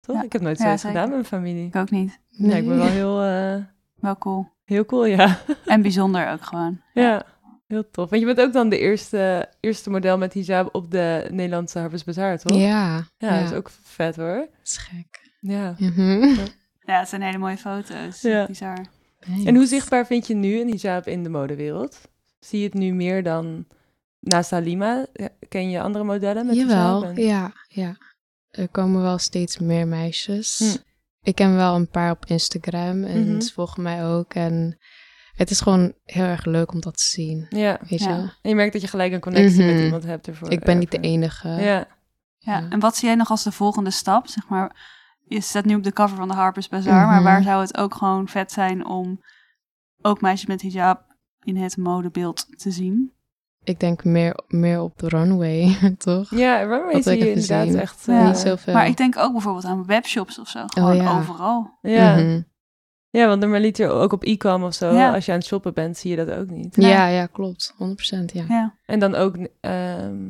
[0.00, 0.16] Toch?
[0.16, 0.22] Ja.
[0.22, 1.66] Ik heb nooit Ja, zoiets gedaan met mijn familie.
[1.66, 2.20] ik ook niet.
[2.30, 3.62] Nee, ik ben wel heel, eh,
[3.96, 4.54] Wel cool.
[4.66, 5.38] Heel cool, ja.
[5.64, 6.80] En bijzonder ook gewoon.
[6.94, 7.24] ja.
[7.66, 8.10] Heel tof.
[8.10, 12.04] Want je bent ook dan de eerste, eerste model met hijab op de Nederlandse Harvest
[12.04, 12.56] Bazaar, toch?
[12.58, 14.36] Ja, Ja, dat is ook vet hoor.
[14.36, 15.30] Dat is gek.
[15.40, 15.74] Ja.
[15.78, 16.34] Mhm.
[16.84, 18.20] Ja, het zijn hele mooie foto's.
[18.20, 18.46] Ja.
[18.46, 18.78] Bizar.
[19.44, 22.00] En hoe zichtbaar vind je nu een hijab in de modewereld?
[22.40, 23.66] Zie je het nu meer dan
[24.20, 25.06] naast Halima?
[25.12, 27.16] Ja, Ken je andere modellen met Jawel, hijab?
[27.16, 27.96] En- ja, ja.
[28.50, 30.58] Er komen wel steeds meer meisjes.
[30.58, 30.85] Hm.
[31.26, 33.40] Ik ken wel een paar op Instagram en Mhm.
[33.40, 34.34] ze volgen mij ook.
[34.34, 34.78] En
[35.34, 37.46] het is gewoon heel erg leuk om dat te zien.
[37.48, 37.78] Ja.
[37.88, 38.08] Weet Ja.
[38.10, 38.14] je?
[38.42, 39.84] En je merkt dat je gelijk een connectie met Mhm.
[39.84, 40.50] iemand hebt ervoor.
[40.50, 41.48] Ik ben niet de enige.
[41.48, 41.56] Ja.
[41.58, 41.86] Ja.
[42.38, 42.66] Ja.
[42.70, 44.26] En wat zie jij nog als de volgende stap?
[44.28, 44.76] Zeg maar,
[45.24, 47.24] je staat nu op de cover van de Harper's Bazaar, maar Mhm.
[47.24, 49.20] waar zou het ook gewoon vet zijn om
[50.02, 51.04] ook meisjes met hijab
[51.42, 53.12] in het modebeeld te zien?
[53.66, 56.30] Ik denk meer, meer op de runway, toch?
[56.30, 57.78] Ja, runway Dat zie je inderdaad zien.
[57.80, 58.02] echt...
[58.06, 58.20] Ja.
[58.20, 58.72] eh, Niet zoveel.
[58.74, 60.62] Maar ik denk ook bijvoorbeeld aan webshops of zo.
[60.66, 61.18] Gewoon ja.
[61.18, 61.78] overal.
[61.82, 62.14] Ja.
[62.16, 62.40] Mhm.
[63.10, 65.14] ja, want normaliter ook op e-com of zo, Ja.
[65.14, 66.76] als je aan het shoppen bent, zie je dat ook niet.
[66.76, 66.90] Nee.
[66.90, 67.74] ja, ja, klopt.
[67.78, 68.44] 100% ja.
[68.48, 68.74] Ja.
[68.86, 70.24] En dan ook, ehm,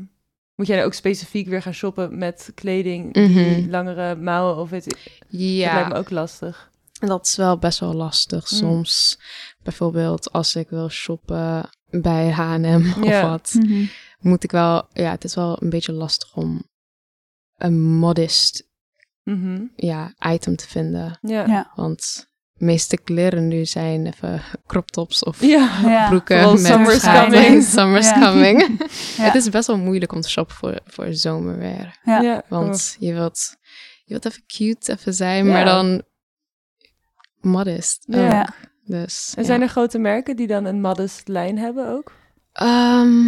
[0.54, 3.28] moet jij dan ook specifiek weer gaan shoppen met kleding die
[3.60, 3.70] Mhm.
[3.70, 5.18] langere mouwen of weet ik.
[5.18, 6.70] Dat Ja, lijkt me ook lastig.
[7.00, 8.50] En dat is wel best wel lastig.
[8.50, 8.58] Mm.
[8.58, 9.18] Soms,
[9.62, 13.28] bijvoorbeeld als ik wil shoppen bij H&M of Ja.
[13.28, 13.84] wat, Mhm.
[14.20, 14.88] moet ik wel...
[14.92, 16.62] Ja, het is wel een beetje lastig om
[17.56, 18.64] een modest
[19.22, 19.62] Mhm.
[19.76, 21.18] ja, item te vinden.
[21.20, 21.46] Ja.
[21.46, 21.72] Ja.
[21.74, 26.08] Want de meeste kleren nu zijn even crop tops of Ja.
[26.08, 27.62] Broeken met summer's coming.
[27.74, 28.78] Summer's coming.
[29.26, 31.98] Het is best wel moeilijk om te shoppen voor, voor zomerweer.
[32.04, 32.20] Ja.
[32.20, 33.56] Ja, Want je wilt,
[34.04, 35.52] je wilt even cute even zijn, Ja.
[35.52, 36.02] maar dan
[37.40, 38.40] modest Ja.
[38.40, 38.48] ook.
[38.86, 39.48] Dus, En ja.
[39.48, 42.12] zijn er grote merken die dan een modest lijn hebben ook?
[42.52, 43.26] Ehm,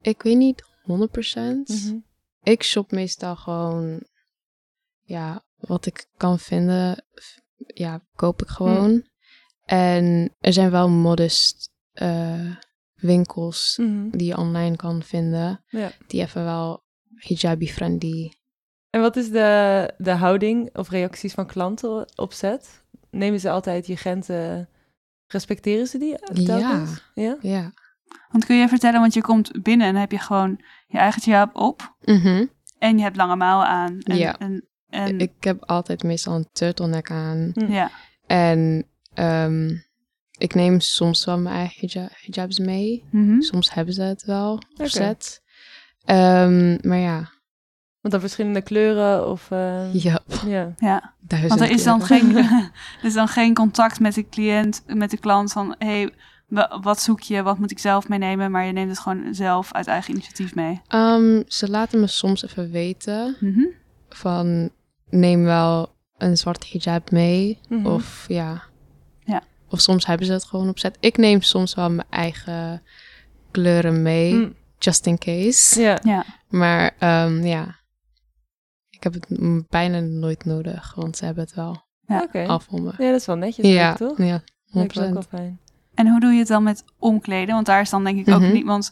[0.00, 1.68] ik weet niet 100%.
[1.68, 1.96] Mhm.
[2.42, 4.06] Ik shop meestal gewoon,
[5.02, 7.04] ja, wat ik kan vinden,
[7.56, 9.06] ja, koop ik gewoon.
[9.64, 12.56] En er zijn wel modest eh,
[12.94, 14.08] winkels Mhm.
[14.10, 15.90] die je online kan vinden, Ja.
[16.06, 16.82] die even wel
[17.16, 18.32] hijabi-friendly.
[18.90, 22.81] En wat is de, de houding of reacties van klanten op set?
[23.12, 24.68] Nemen ze altijd je grenzen,
[25.26, 27.02] respecteren ze die telkens?
[27.14, 27.36] Ja.
[27.40, 27.72] Ja.
[28.30, 31.22] Want kun je vertellen, want je komt binnen en dan heb je gewoon je eigen
[31.24, 32.46] hijab op Mhm.
[32.78, 33.98] en je hebt lange mouwen aan.
[34.00, 34.38] En, Ja.
[34.38, 37.52] En, en, Ik heb altijd meestal een turtleneck aan.
[37.54, 37.90] ja.
[38.26, 39.68] En ehm,
[40.38, 43.04] ik neem soms wel mijn eigen hija- hijabs mee.
[43.10, 43.40] Mhm.
[43.40, 45.42] Soms hebben ze het wel op set.
[46.04, 47.30] Ehm, maar ja,
[48.02, 49.50] Want dan verschillende kleuren of...
[49.50, 50.72] eh, Ja, ja.
[50.78, 52.44] Ja, duizend want er is dan, kleuren.
[52.44, 52.46] geen,
[53.00, 55.74] er is dan geen contact met de cliënt, met de klant van...
[55.78, 56.10] hey,
[56.48, 58.50] wa- wat zoek je, wat moet ik zelf meenemen?
[58.50, 60.80] Maar je neemt het gewoon zelf uit eigen initiatief mee.
[60.88, 63.64] Ehm, ze laten me soms even weten Mhm.
[64.08, 64.70] van
[65.10, 67.58] neem wel een zwart hijab mee.
[67.68, 67.86] Mhm.
[67.86, 68.62] Of ja.
[69.24, 69.42] Ja.
[69.68, 70.96] Of soms hebben ze het gewoon opzet.
[71.00, 72.82] Ik neem soms wel mijn eigen
[73.50, 75.80] kleuren mee, Mm, just in case.
[75.80, 75.98] Ja.
[76.02, 77.80] Ja, Maar ehm, ja,
[79.02, 82.22] ik heb het bijna nooit nodig, want ze hebben het wel Ja.
[82.22, 82.46] Oké.
[82.46, 82.92] al voor me.
[82.98, 84.18] Ja, dat is wel netjes, Ja, toch?
[84.18, 84.72] ja, 100%.
[84.72, 85.60] Lijkt me ook wel fijn.
[85.94, 87.54] En hoe doe je het dan met omkleden?
[87.54, 88.52] Want daar is dan denk ik ook Mhm.
[88.52, 88.64] niet...
[88.64, 88.90] Want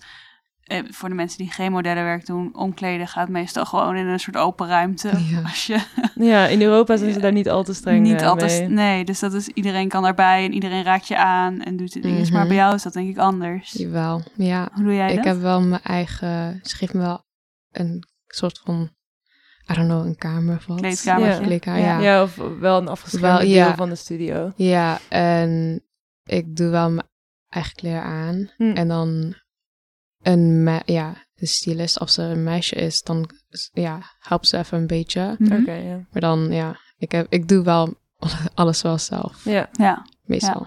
[0.61, 2.57] eh, voor de mensen die geen modellenwerk doen...
[2.57, 5.11] omkleden gaat meestal gewoon in een soort open ruimte.
[5.31, 5.41] Ja.
[5.43, 5.81] Als je
[6.31, 8.61] Ja, in Europa zijn ze daar niet al te streng niet altijd...
[8.61, 8.69] mee.
[8.69, 12.01] Nee, dus dat is, iedereen kan daarbij en iedereen raakt je aan en doet de
[12.01, 12.21] dingen.
[12.33, 12.49] Maar Mhm.
[12.49, 13.73] bij jou is dat denk ik anders.
[13.73, 14.69] Jawel, ja.
[14.73, 15.25] Hoe doe jij Ik dat?
[15.25, 17.25] heb wel mijn eigen, geeft me wel
[17.71, 18.91] een soort van,
[19.71, 20.79] I don't know, een kamer of wat.
[20.81, 21.41] Kleedkamertje.
[21.41, 21.99] Ja, kleedkamer, Ja.
[21.99, 22.01] ja.
[22.01, 23.75] Ja, of wel een afgeschermd Wel, deel ja.
[23.75, 24.53] van de studio.
[24.57, 25.83] Ja, en
[26.25, 27.07] ik doe wel mijn
[27.49, 28.51] eigen kleren aan.
[28.57, 28.63] Hm.
[28.73, 29.35] En dan
[30.23, 33.31] een, me- ja, de stylist, als ze een meisje is, dan
[33.73, 35.35] ja, helpt ze even een beetje.
[35.39, 35.61] Mhm.
[35.61, 35.95] Oké, ja.
[36.13, 37.95] Maar dan, ja, ik, heb, ik doe wel
[38.55, 39.69] alles wel zelf, Ja.
[39.73, 40.07] Ja.
[40.25, 40.67] meestal.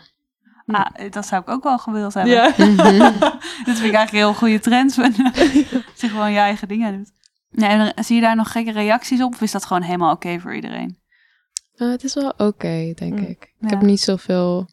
[0.65, 2.33] Ah, eh, dat zou ik ook wel gewild hebben.
[2.33, 2.53] Ja.
[2.57, 3.19] Mhm.
[3.65, 4.95] dat vind ik eigenlijk een heel goede trend.
[4.95, 7.11] Dat je gewoon je eigen dingen doet.
[7.53, 9.33] Nee, en zie je daar nog gekke reacties op?
[9.33, 10.97] Of is dat gewoon helemaal oké voor iedereen?
[11.75, 13.23] Eh, het is wel oké, denk Hm.
[13.25, 13.53] ik.
[13.59, 13.67] Ja.
[13.67, 14.67] Ik heb niet zoveel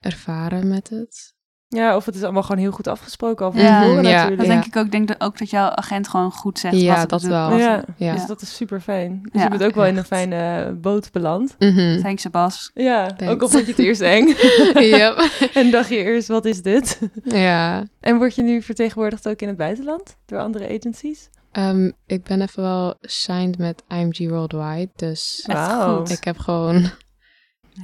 [0.00, 1.34] ervaren met het.
[1.68, 3.80] ja, of het is allemaal gewoon heel goed afgesproken al van Ja.
[3.80, 4.10] tevoren Ja.
[4.10, 4.36] natuurlijk.
[4.38, 4.84] Dat denk ik ook.
[4.84, 7.28] Ik denk dat ook dat jouw agent gewoon goed zegt Ja, wat het dat doet.
[7.30, 7.56] wel.
[7.56, 7.84] Ja.
[7.96, 8.12] Ja.
[8.12, 9.18] Dus dat is super fijn.
[9.22, 9.42] Dus Ja.
[9.42, 11.56] je bent ook wel in een fijne boot beland.
[11.58, 12.00] Mhm.
[12.02, 12.70] Thanks, Sebas.
[12.74, 13.34] Ja, Thanks.
[13.34, 14.26] ook al vond je het eerst eng.
[14.96, 15.30] Yep.
[15.54, 17.00] en dacht je eerst, wat is dit?
[17.24, 17.84] Ja.
[18.00, 21.28] En word je nu vertegenwoordigd ook in het buitenland door andere agencies?
[21.56, 25.44] Ehm, ik ben even wel signed met IMG Worldwide, dus
[25.96, 26.10] goed.
[26.10, 26.90] ik heb gewoon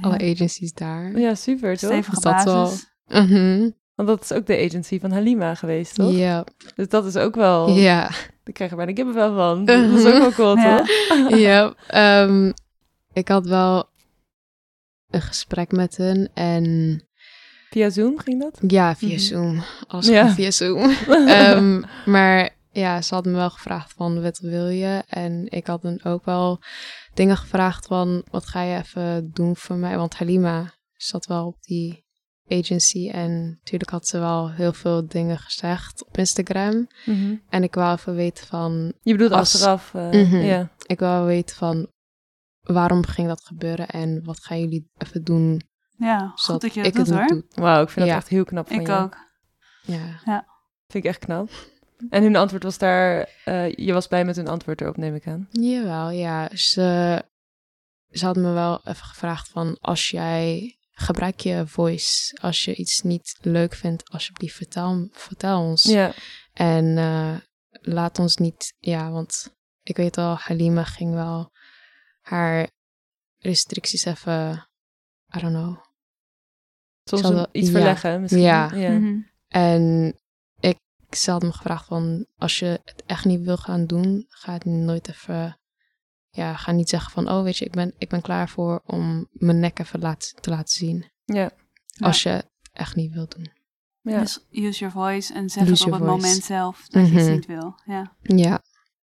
[0.01, 1.19] alle agencies daar.
[1.19, 1.89] Ja, super toch?
[1.91, 2.85] Stevige Is dat wel- basis.
[3.07, 3.69] Mhm.
[3.95, 6.11] Want dat is ook de agency van Halima geweest, toch?
[6.11, 6.45] Ja.
[6.75, 7.69] Dus dat is ook wel...
[7.69, 8.01] Ja.
[8.43, 9.65] Daar krijg je bijna kippenvel van.
[9.65, 10.77] Dat is ook wel cool, Ja.
[10.77, 10.87] toch?
[11.47, 11.73] ja.
[11.87, 12.51] Ehm,
[13.13, 13.89] ik had wel
[15.09, 17.01] een gesprek met hen en
[17.69, 18.59] Via Zoom ging dat?
[18.67, 19.17] ja, via Mhm.
[19.17, 19.63] Zoom.
[19.87, 20.01] Ja.
[20.01, 20.89] gewoon via Zoom.
[21.27, 25.03] Ehm, maar ja, ze had me wel gevraagd van wat wil je?
[25.07, 26.59] En ik had dan ook wel
[27.13, 29.97] dingen gevraagd van wat ga je even doen voor mij?
[29.97, 32.01] Want Halima zat wel op die
[32.47, 36.87] agency en natuurlijk had ze wel heel veel dingen gezegd op Instagram.
[37.05, 37.35] Mhm.
[37.49, 39.91] En ik wou even weten van, Je bedoelt Als- achteraf?
[40.31, 40.69] Ja.
[40.85, 41.87] ik wou weten van
[42.61, 45.61] waarom ging dat gebeuren en wat gaan jullie even doen
[45.97, 47.43] Ja, goed zodat dat je ik dat doet het hoor.
[47.63, 48.13] Wauw, ik vind Ja.
[48.13, 48.93] dat echt heel knap van Ik je.
[48.93, 49.17] ook.
[49.81, 50.45] Ja.
[50.87, 51.49] Vind ik echt knap.
[52.09, 53.29] En hun antwoord was daar...
[53.43, 55.47] eh, je was blij met hun antwoord erop, neem ik aan.
[55.51, 56.49] Jawel, ja.
[56.55, 57.21] Ze,
[58.09, 63.01] ze had me wel even gevraagd van als jij gebruik je voice, als je iets
[63.01, 65.83] niet leuk vindt, alsjeblieft vertel, vertel ons.
[65.83, 66.13] Ja.
[66.53, 67.35] En eh,
[67.69, 71.51] laat ons niet, ja, want ik weet al, Halima ging wel
[72.21, 72.69] haar
[73.37, 74.67] restricties even,
[75.37, 75.77] I don't know.
[77.03, 77.73] Soms iets ja.
[77.73, 78.41] verleggen misschien.
[78.41, 78.71] Ja.
[78.75, 78.89] ja.
[78.89, 79.19] Mhm.
[79.47, 80.15] En
[81.15, 84.65] ze had me gevraagd van, als je het echt niet wil gaan doen, ga het
[84.65, 85.59] nooit even,
[86.29, 89.27] ja, ga niet zeggen van, oh weet je, ik ben, ik ben klaar voor om
[89.31, 91.11] mijn nek even laat, te laten zien.
[91.25, 91.51] Ja.
[91.85, 92.05] Ja.
[92.05, 93.51] Als je het echt niet wil doen.
[94.01, 94.19] Ja.
[94.19, 96.25] Dus use your voice en zeg Use het op het voice.
[96.25, 97.31] moment zelf dat je iets Mhm.
[97.33, 97.79] niet wil.
[97.85, 98.15] Ja.
[98.21, 98.61] Ja,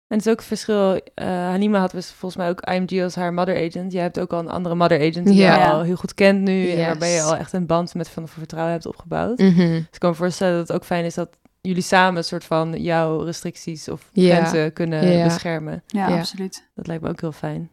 [0.07, 0.93] En het is ook het verschil.
[1.15, 3.91] eh Hanima had dus volgens mij ook IMG als haar mother agent.
[3.91, 6.69] Jij hebt ook al een andere mother agent die je al heel goed kent nu.
[6.69, 6.85] En Yes.
[6.85, 9.37] waarbij je al echt een band met van vertrouwen hebt opgebouwd.
[9.39, 9.55] Mhm.
[9.57, 12.43] Dus ik kan me voorstellen dat het ook fijn is dat jullie samen een soort
[12.43, 14.35] van jouw restricties of Ja.
[14.35, 15.23] grenzen kunnen Ja.
[15.23, 15.83] beschermen.
[15.87, 16.17] Ja, Ja.
[16.17, 16.69] absoluut.
[16.75, 17.69] Dat lijkt me ook heel fijn.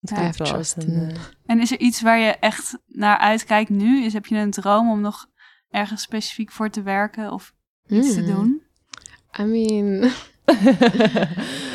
[0.00, 4.04] Het wel als een, eh, En is er iets waar je echt naar uitkijkt nu?
[4.04, 5.26] Is, heb je een droom om nog
[5.70, 7.52] ergens specifiek voor te werken of
[7.88, 8.26] iets te Mm.
[8.26, 8.62] doen?
[9.40, 10.10] I mean,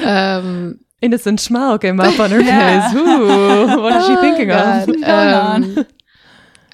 [0.06, 2.94] um, Innocent smile came up on her face.
[3.82, 4.58] What is she oh thinking of?
[4.58, 5.86] God, What's going um,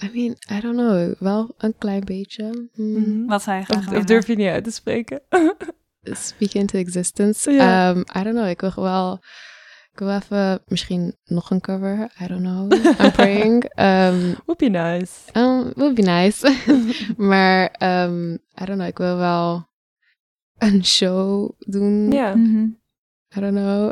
[0.03, 2.69] I mean, I don't know, wel een klein beetje.
[2.73, 2.91] Mm.
[2.91, 3.25] Mhm.
[3.25, 5.21] Wat zou je graag Of, durf je niet uit te spreken?
[6.01, 7.49] speak into existence.
[7.51, 8.47] Um, I don't know.
[8.47, 9.19] Ik wil wel.
[9.91, 12.11] Ik wil even misschien nog een cover.
[12.21, 12.73] I don't know.
[12.99, 13.63] I'm praying.
[13.79, 15.11] Um, Would be nice.
[15.33, 16.55] um, would be nice.
[17.17, 17.75] maar
[18.07, 18.87] um, I don't know.
[18.87, 19.69] Ik wil wel
[20.57, 22.11] een show doen.
[22.11, 22.63] Ja, Mhm.
[23.37, 23.91] I don't know.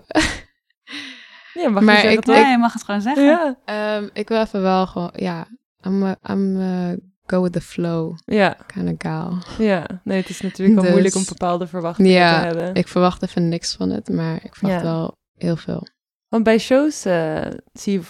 [1.54, 2.36] ja mag Maar je zeggen ik- toch?
[2.36, 3.24] Ja, je mag het gewoon zeggen.
[3.65, 3.96] Ja.
[3.98, 5.12] Um, ik wil even wel gewoon.
[5.15, 5.48] Ja.
[5.88, 6.95] I'm a, I'm a
[7.26, 9.38] go with the flow Ja, kind of gal.
[9.58, 9.86] ja.
[10.04, 12.73] Nee, het is natuurlijk wel Dus- moeilijk om bepaalde verwachtingen Ja, te hebben.
[12.76, 14.88] Ik verwacht even niks van het, maar ik verwacht Ja.
[14.88, 15.88] wel heel veel.
[16.28, 17.41] Want bij shows eh,
[17.73, 18.02] zie je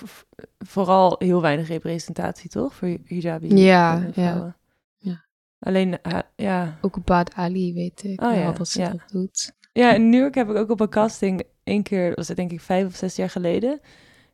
[0.58, 2.74] vooral heel weinig representatie, toch?
[2.74, 4.56] Voor hijabi Ja, ja.
[4.98, 5.26] Ja.
[5.60, 6.78] Alleen, eh, ja.
[6.82, 8.90] Ook Bad Ali weet ik Oh ja, dat ze ja.
[8.90, 9.52] dat doet.
[9.74, 12.52] Ja, in New York heb ik ook op een casting één keer, was het denk
[12.52, 13.72] ik vijf of zes jaar geleden.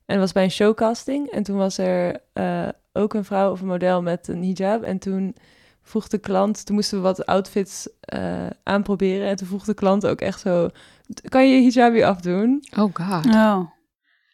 [0.05, 1.27] En dat was bij een showcasting.
[1.29, 4.83] En toen was er eh, ook een vrouw of een model met een hijab.
[4.83, 5.35] En toen
[5.81, 9.27] vroeg de klant, toen moesten we wat outfits eh, aanproberen.
[9.27, 10.69] En toen vroeg de klant ook echt zo,
[11.29, 12.63] kan je je hijabi afdoen?
[12.77, 13.25] Oh god.
[13.25, 13.59] Oh.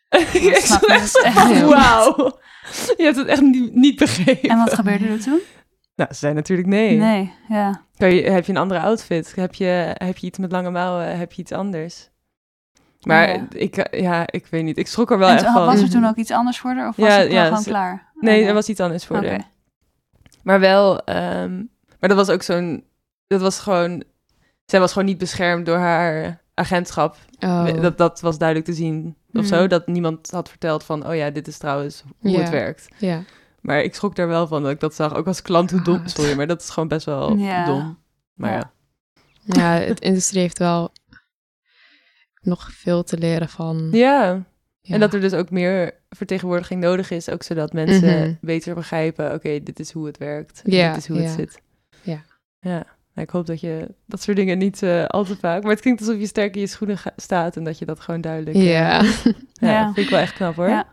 [0.33, 2.39] ik snap echt wauw.
[2.97, 4.49] Je hebt het echt niet, niet begrepen.
[4.49, 5.39] En wat gebeurde er toen?
[5.95, 6.97] Nou, ze zei natuurlijk nee.
[6.97, 7.85] Nee, ja.
[7.97, 9.35] Kan je, heb je een andere outfit?
[9.35, 11.17] Heb je, heb je iets met lange mouwen?
[11.17, 12.09] Heb je iets anders?
[13.05, 13.45] Maar Ja.
[13.49, 14.77] ik, ja, ik weet niet.
[14.77, 15.65] Ik schrok er wel En echt van.
[15.65, 16.87] was er toen ook iets anders voor haar?
[16.87, 18.11] Of was Ja, het ja, gewoon ze- klaar?
[18.19, 19.47] Nee, er was iets anders voor haar.
[20.43, 21.55] Maar wel, ehm,
[21.99, 22.83] maar dat was ook zo'n,
[23.27, 24.03] dat was gewoon,
[24.65, 27.15] zij was gewoon niet beschermd door haar agentschap.
[27.39, 27.81] Oh.
[27.81, 29.47] Dat, dat was duidelijk te zien of Mm.
[29.47, 29.67] zo.
[29.67, 32.87] Dat niemand had verteld van, oh ja, dit is trouwens hoe het werkt.
[32.97, 33.21] Ja.
[33.61, 35.15] Maar ik schrok daar wel van dat ik dat zag.
[35.15, 36.11] Ook als klant, hoe dom, God.
[36.11, 37.65] sorry, maar dat is gewoon best wel Ja.
[37.65, 37.97] dom.
[38.33, 38.71] Maar ja.
[39.43, 39.75] Ja.
[39.79, 40.91] ja, het industrie heeft wel
[42.41, 43.87] nog veel te leren van.
[43.91, 44.45] Ja,
[44.81, 44.93] ja.
[44.93, 47.29] en dat er dus ook meer vertegenwoordiging nodig is.
[47.29, 48.33] Ook zodat mensen Mhm.
[48.41, 50.61] beter begrijpen, oké, dit is hoe het werkt.
[50.65, 51.61] En Ja, dit is hoe het zit.
[52.01, 52.21] Ja.
[52.59, 55.61] Ja, nou, ik hoop dat je dat soort dingen niet eh, al te vaak...
[55.61, 57.99] Maar het klinkt alsof je sterk in je schoenen ga- staat en dat je dat
[57.99, 58.55] gewoon duidelijk...
[58.57, 59.01] eh, Ja.
[59.03, 59.85] ja, Ja.
[59.93, 60.67] vind ik wel echt knap hoor.
[60.69, 60.87] Ja.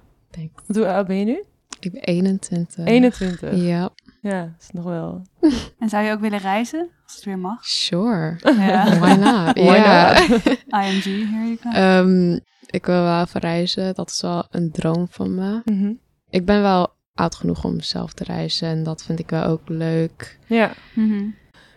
[0.66, 1.42] Hoe oud ben je nu?
[1.80, 2.84] ik ben 21.
[2.86, 3.54] 21.
[3.56, 3.90] Ja,
[4.26, 5.26] Ja, dat is nog wel...
[5.78, 6.88] En zou je ook willen reizen?
[7.04, 7.64] Als het weer mag.
[7.64, 8.36] sure.
[8.66, 8.98] Ja.
[8.98, 9.58] Why not?
[9.58, 10.46] Why not?
[10.84, 11.70] IMG, here you go.
[11.70, 13.94] Ehm, ik wil wel even reizen.
[13.94, 15.60] Dat is wel een droom van me.
[15.64, 15.92] Mhm.
[16.30, 18.68] Ik ben wel oud genoeg om zelf te reizen.
[18.68, 20.38] En dat vind ik wel ook leuk.
[20.46, 20.72] Ja.
[20.94, 21.24] Mhm.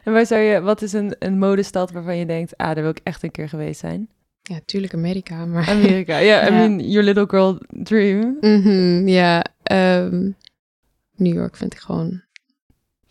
[0.03, 0.61] En waar zou je...
[0.61, 2.57] Wat is een, een modestad waarvan je denkt...
[2.57, 4.09] Ah, daar wil ik echt een keer geweest zijn?
[4.41, 5.45] Ja, tuurlijk Amerika.
[5.45, 6.17] Maar Amerika.
[6.17, 8.37] Ja, I mean, your little girl dream.
[8.39, 10.31] Mhm, ja, ehm,
[11.15, 12.21] New York vind ik gewoon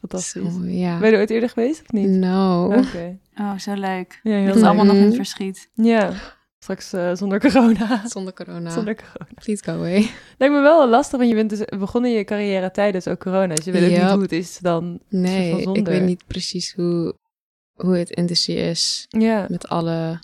[0.09, 0.53] Fantastisch.
[0.53, 0.99] zo, ja.
[0.99, 2.09] Ben je er ooit eerder geweest of niet?
[2.09, 2.65] No.
[2.65, 3.19] Oké.
[3.37, 4.21] Oh, zo leuk.
[4.23, 5.17] Ja, heel Dat is allemaal nog in het Mhm.
[5.17, 5.71] verschiet.
[5.75, 6.13] Ja,
[6.59, 8.03] straks eh, zonder corona.
[8.09, 8.71] Zonder corona.
[8.71, 9.31] Zonder corona.
[9.35, 10.11] Please go away.
[10.39, 13.55] Lijkt me wel lastig, want je bent dus begonnen je carrière tijdens ook corona.
[13.55, 14.03] Dus je weet ook Ja.
[14.05, 15.01] niet hoe het is dan.
[15.09, 17.15] Nee, ik weet niet precies hoe,
[17.75, 19.07] hoe het industrie is.
[19.09, 20.19] Ja, Met alle,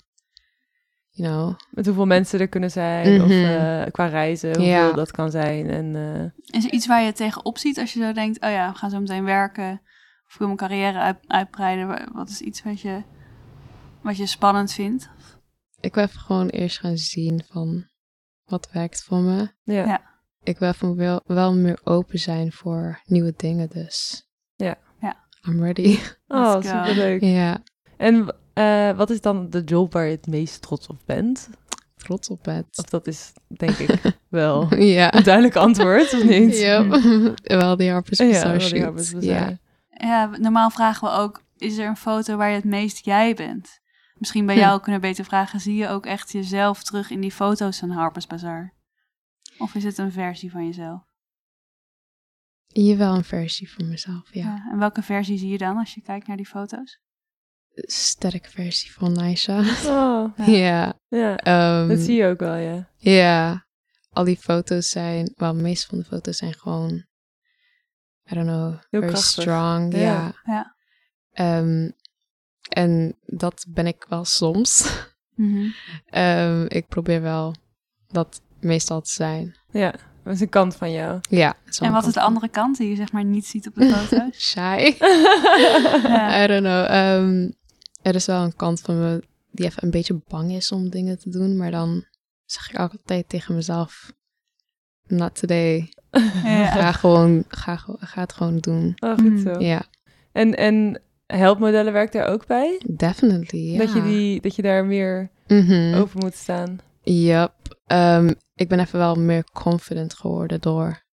[1.15, 1.55] you know.
[1.69, 3.21] met hoeveel mensen er kunnen zijn.
[3.21, 3.43] Of Mhm.
[3.43, 4.91] eh, qua reizen, hoeveel Ja.
[4.91, 5.69] dat kan zijn.
[5.69, 8.41] En eh, Is er iets waar je tegenop ziet als je zo denkt...
[8.43, 9.71] oh ja, we gaan zo meteen werken...
[10.27, 11.87] of ik wil mijn carrière uit, uitbreiden.
[11.87, 13.01] Wa- Wat is iets wat je,
[14.01, 15.09] wat je spannend vindt?
[15.79, 17.87] Ik wil even gewoon eerst gaan zien van
[18.45, 19.47] wat werkt voor me.
[19.63, 19.85] ja.
[19.85, 20.01] Ja.
[20.43, 24.27] Ik wil even wel, wel meer open zijn voor nieuwe dingen dus.
[24.55, 24.75] Ja.
[25.01, 25.15] Ja.
[25.47, 25.97] I'm ready.
[26.27, 27.21] Oh, superleuk.
[27.21, 27.57] ja,
[27.97, 31.49] En eh, wat is dan de job waar je het meest trots op bent?
[31.95, 32.65] trots op het.
[32.77, 35.13] Of dat is, denk ik, wel Ja.
[35.13, 36.57] een duidelijk antwoord, of niet?
[36.67, 36.87] Ja,
[37.43, 39.19] wel die Harper's Ja.
[39.19, 39.57] Ja.
[39.89, 41.41] Ja, normaal vragen we ook...
[41.57, 43.79] is er een foto waar je het meest jij bent?
[44.13, 44.61] Misschien bij Hm.
[44.61, 45.59] jou kunnen we beter vragen...
[45.59, 48.73] zie je ook echt jezelf terug in die foto's van Harper's Bazaar?
[49.57, 51.01] Of is het een versie van jezelf?
[52.67, 54.43] Hier wel een versie van mezelf, ja.
[54.45, 56.99] Ja, En welke versie zie je dan als je kijkt naar die foto's?
[57.75, 59.59] Sterke versie van Naisha.
[59.85, 60.93] Oh, ja.
[61.07, 61.35] ja.
[61.37, 62.89] ehm, Dat zie je ook wel, ja.
[62.97, 63.65] Ja.
[64.11, 67.05] Al die foto's zijn, wel, de meeste van de foto's zijn gewoon,
[68.31, 69.41] I don't know, Heel very krachtig.
[69.41, 69.93] strong.
[69.93, 69.99] Ja.
[70.01, 70.33] Ja.
[70.43, 70.75] Ja.
[71.31, 71.89] Ehm,
[72.69, 74.83] en dat ben ik wel soms.
[75.35, 75.67] Mhm.
[76.05, 77.55] Ehm, ik probeer wel
[78.07, 79.55] dat meestal te zijn.
[79.71, 81.19] Ja, dat is een kant van jou.
[81.29, 81.53] Ja.
[81.79, 84.37] En wat is de andere kant die je zeg maar niet ziet op de foto's?
[84.51, 84.95] Shy.
[84.99, 86.43] Ja.
[86.43, 86.85] I don't know.
[86.85, 87.49] Ehm,
[88.05, 91.19] er is wel een kant van me die even een beetje bang is om dingen
[91.19, 91.57] te doen.
[91.57, 92.05] Maar dan
[92.45, 94.11] zeg ik altijd tegen mezelf,
[95.07, 95.89] not today.
[96.43, 96.65] Ja.
[96.65, 98.93] Ga, gewoon, ga, ga het gewoon doen.
[98.99, 99.37] Oh, goed Mm.
[99.39, 99.59] zo.
[99.59, 99.85] Ja,
[100.31, 102.81] En, en helpmodellen werkt daar ook bij?
[102.95, 103.59] definitely.
[103.71, 103.77] Ja.
[103.77, 105.93] Dat, je die, dat je daar meer Mhm.
[105.93, 106.79] over moet staan.
[107.03, 107.53] Yep.
[107.85, 111.03] Ehm, ik ben even wel meer confident geworden door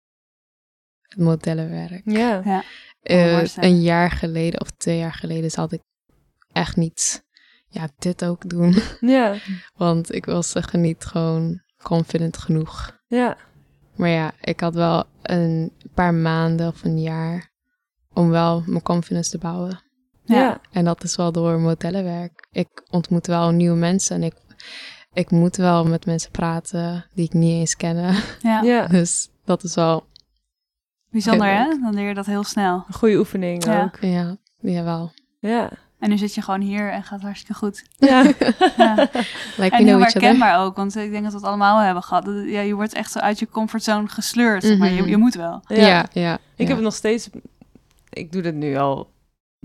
[1.01, 2.01] het modellenwerk.
[2.05, 2.41] Ja.
[2.45, 2.63] Ja.
[3.01, 5.81] Eh, een jaar geleden of twee jaar geleden zat ik
[6.53, 7.25] echt niet
[7.67, 8.75] ja, dit ook doen.
[8.99, 9.35] Ja.
[9.75, 12.99] Want ik was zeggen niet gewoon confident genoeg.
[13.07, 13.37] Ja.
[13.95, 17.51] Maar ja, ik had wel een paar maanden of een jaar
[18.13, 19.81] om wel mijn confidence te bouwen.
[20.25, 20.35] Ja.
[20.35, 20.61] Ja.
[20.71, 22.47] En dat is wel door modellenwerk.
[22.51, 24.35] Ik ontmoet wel nieuwe mensen en ik,
[25.13, 28.15] ik moet wel met mensen praten die ik niet eens ken.
[28.41, 28.61] Ja.
[28.61, 28.87] Ja.
[28.97, 30.05] Dus dat is wel
[31.11, 31.65] Bijzonder hè?
[31.81, 32.83] Dan leer je dat heel snel.
[32.87, 33.83] Een goede oefening Ja.
[33.83, 33.97] ook.
[34.01, 35.11] Ja, jawel.
[35.39, 35.71] Ja.
[36.03, 37.83] En nu zit je gewoon hier en gaat hartstikke goed.
[37.97, 38.23] Ja.
[38.77, 38.95] Ja.
[39.57, 40.21] Like En heel know each other.
[40.21, 42.25] herkenbaar ook, want ik denk dat we het allemaal hebben gehad.
[42.45, 45.09] Ja, je wordt echt zo uit je comfortzone gesleurd, maar je, Mhm.
[45.09, 45.61] je moet wel.
[45.67, 45.75] Ja.
[45.87, 46.33] Ja, ja.
[46.33, 46.65] Ik ja.
[46.65, 47.29] heb het nog steeds...
[48.09, 49.11] Ik doe dit nu al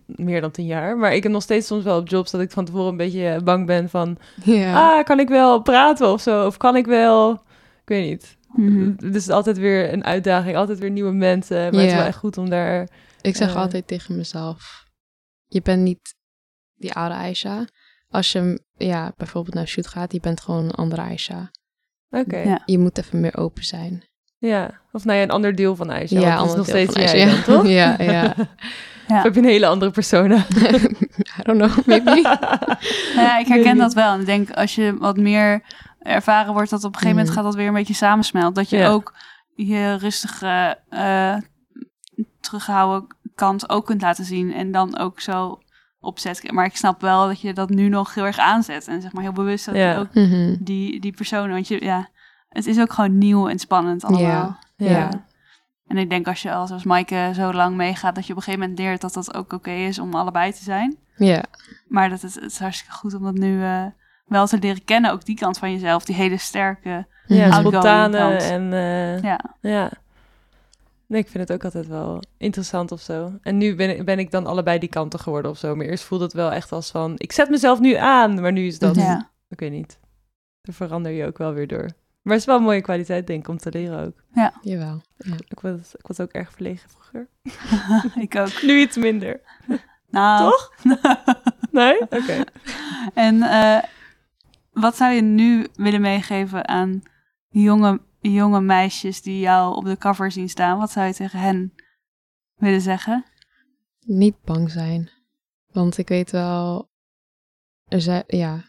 [0.07, 0.96] meer dan tien jaar.
[0.96, 3.40] Maar ik heb nog steeds soms wel op jobs dat ik van tevoren een beetje
[3.44, 4.18] bang ben van...
[4.44, 4.96] Ja.
[4.98, 6.46] Ah, kan ik wel praten of zo?
[6.46, 7.33] Of kan ik wel...
[7.33, 8.37] Ik weet niet.
[8.53, 8.92] Mhm.
[8.96, 10.57] Dus het is altijd weer een uitdaging.
[10.57, 11.57] Altijd weer nieuwe mensen.
[11.57, 12.88] Maar het is wel echt goed om daar...
[13.20, 13.57] Ik zeg Eh.
[13.57, 14.85] altijd tegen mezelf:
[15.48, 16.14] je bent niet
[16.78, 17.64] die oude Aisha.
[18.10, 21.50] Als je ja, bijvoorbeeld naar shoot gaat, je bent gewoon een andere Aisha.
[22.10, 22.36] Oké.
[22.36, 22.48] Ja.
[22.48, 22.62] Ja.
[22.64, 24.06] Je moet even meer open zijn.
[24.92, 26.20] Of nou ja, een ander deel van IJsje.
[26.20, 27.66] Ja, want het is nog steeds jij dan, toch?
[27.80, 28.34] ja, ja.
[29.08, 29.16] Ja.
[29.16, 30.36] Of heb je een hele andere persona?
[31.38, 32.20] I don't know, maybe.
[33.14, 34.12] Nou ja, ik herken dat wel.
[34.12, 35.62] En ik denk als je wat meer
[35.98, 37.36] ervaren wordt, dat op een gegeven moment Mhm.
[37.36, 38.54] gaat dat weer een beetje samensmelt.
[38.54, 38.88] Dat je Ja.
[38.88, 39.14] ook
[39.54, 41.36] je rustige, eh,
[42.40, 44.52] teruggehouden kant ook kunt laten zien.
[44.52, 45.58] En dan ook zo
[46.00, 46.52] opzet.
[46.52, 48.88] Maar ik snap wel dat je dat nu nog heel erg aanzet.
[48.88, 49.90] En zeg maar heel bewust dat Ja.
[49.92, 50.56] je ook Mhm.
[50.61, 51.50] die, die persoon.
[51.50, 52.08] Want je, ja,
[52.48, 54.58] het is ook gewoon nieuw en spannend allemaal.
[54.76, 54.87] Ja.
[54.88, 55.11] Ja.
[55.87, 58.44] En ik denk als je al zoals Maaike zo lang meegaat, dat je op een
[58.44, 60.96] gegeven moment leert dat dat ook oké is om allebei te zijn.
[61.16, 61.42] Ja,
[61.88, 63.84] Maar dat het, het is hartstikke goed om dat nu eh,
[64.26, 65.12] wel te leren kennen.
[65.12, 67.06] Ook die kant van jezelf, die hele sterke.
[67.26, 68.42] Ja, spontane kant.
[68.42, 68.72] en...
[68.72, 69.90] eh, Ja, Ja.
[71.08, 73.32] Nee, ik vind het ook altijd wel interessant of zo.
[73.42, 75.74] En nu ben ik, ben ik dan allebei die kanten geworden of zo.
[75.76, 77.14] Maar eerst voelde het wel echt als van...
[77.16, 78.94] Ik zet mezelf nu aan, maar nu is dat...
[78.96, 79.30] ja.
[79.48, 79.98] Ik weet niet.
[80.62, 81.86] Daar verander je ook wel weer door.
[82.22, 84.22] Maar het is wel een mooie kwaliteit, denk ik, om te leren ook.
[84.62, 85.00] jawel.
[85.16, 85.34] Ja.
[85.48, 87.28] Ik was, ik was ook erg verlegen vroeger.
[88.24, 88.62] ik ook.
[88.62, 89.40] Nu iets minder.
[90.10, 90.72] Nou, Toch?
[91.70, 92.00] Nee?
[92.00, 92.44] Oké.
[93.14, 93.82] en eh,
[94.72, 97.02] wat zou je nu willen meegeven aan
[97.48, 98.00] jonge,
[98.32, 100.78] jonge meisjes die jou op de cover zien staan?
[100.78, 101.74] Wat zou je tegen hen
[102.54, 103.24] willen zeggen?
[104.00, 105.10] Niet bang zijn.
[105.72, 106.90] Want ik weet wel,
[107.84, 108.64] er zijn, ja,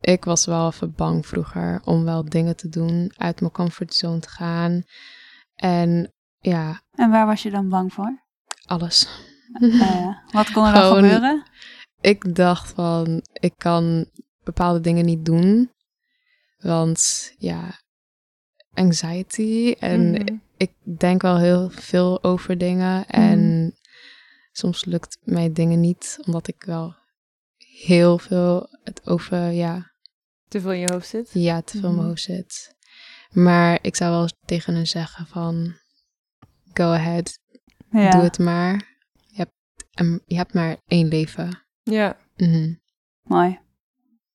[0.00, 4.28] ik was wel even bang vroeger om wel dingen te doen, uit mijn comfortzone te
[4.28, 4.82] gaan.
[5.54, 8.28] En ja, En waar was je dan bang voor?
[8.66, 9.08] alles.
[9.60, 10.08] Eh.
[10.32, 11.42] Wat kon er dan gebeuren?
[12.00, 14.10] Ik dacht van, ik kan
[14.44, 15.70] bepaalde dingen niet doen.
[16.58, 17.80] Want ja,
[18.74, 20.36] anxiety en Mhm.
[20.56, 23.06] ik denk wel heel veel over dingen.
[23.06, 23.74] En
[24.52, 26.94] soms lukt mij dingen niet, omdat ik wel
[27.80, 29.92] heel veel het over, ja,
[30.48, 31.30] Te veel in je hoofd zit?
[31.32, 32.74] ja te veel in mijn hoofd zit.
[33.30, 35.74] Maar ik zou wel tegen hen zeggen van,
[36.72, 37.38] go ahead,
[37.90, 38.10] Ja.
[38.10, 38.74] doe het maar.
[39.26, 39.52] Je hebt,
[39.94, 41.66] en je hebt maar één leven.
[41.82, 42.16] Ja.
[42.36, 42.74] Mhm.
[43.22, 43.58] Mooi.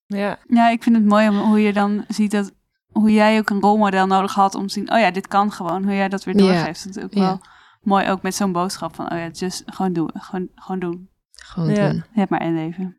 [0.06, 0.38] Ja.
[0.48, 2.52] Ja, ik vind het mooi om, hoe je dan ziet dat
[3.00, 5.84] hoe jij ook een rolmodel nodig had om te zien, oh ja, dit kan gewoon.
[5.84, 6.40] Hoe jij dat weer Ja.
[6.40, 6.84] doorgeeft.
[6.84, 7.20] Dat is ook Ja.
[7.20, 7.40] wel
[7.82, 11.08] mooi ook met zo'n boodschap van, oh ja, just gewoon doen, gewoon, gewoon doen.
[11.32, 11.88] Gewoon Ja.
[11.88, 11.96] doen.
[12.12, 12.96] Je hebt maar één leven.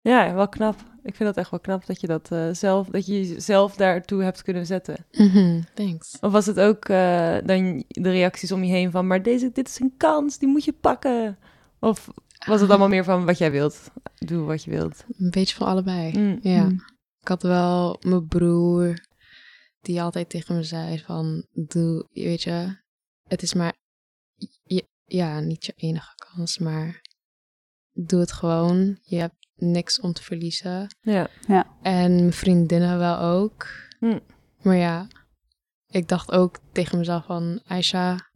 [0.00, 0.76] Ja, wel knap.
[1.02, 4.22] Ik vind dat echt wel knap dat je dat eh, zelf, dat je jezelf daartoe
[4.22, 5.06] hebt kunnen zetten.
[5.12, 6.16] Mhm, Thanks.
[6.20, 9.68] Of was het ook eh, dan de reacties om je heen van, maar deze, dit
[9.68, 11.38] is een kans, die moet je pakken?
[11.80, 12.08] Of
[12.46, 13.90] was het allemaal meer van wat jij wilt?
[14.14, 15.04] Doe wat je wilt.
[15.18, 16.18] Een beetje van allebei.
[16.18, 16.38] Mm.
[16.42, 16.62] Ja.
[16.62, 16.82] Mm.
[17.20, 19.06] Ik had wel mijn broer
[19.80, 22.76] die altijd tegen me zei van, doe, weet je,
[23.28, 23.74] het is maar,
[24.62, 27.00] je- ja, niet je enige kans, maar
[27.92, 28.98] doe het gewoon.
[29.02, 30.96] Je hebt niks om te verliezen.
[31.00, 31.28] Ja.
[31.82, 33.66] En mijn vriendinnen wel ook.
[33.98, 34.18] Hm.
[34.62, 35.06] Maar ja,
[35.86, 38.30] ik dacht ook tegen mezelf van, Aisha,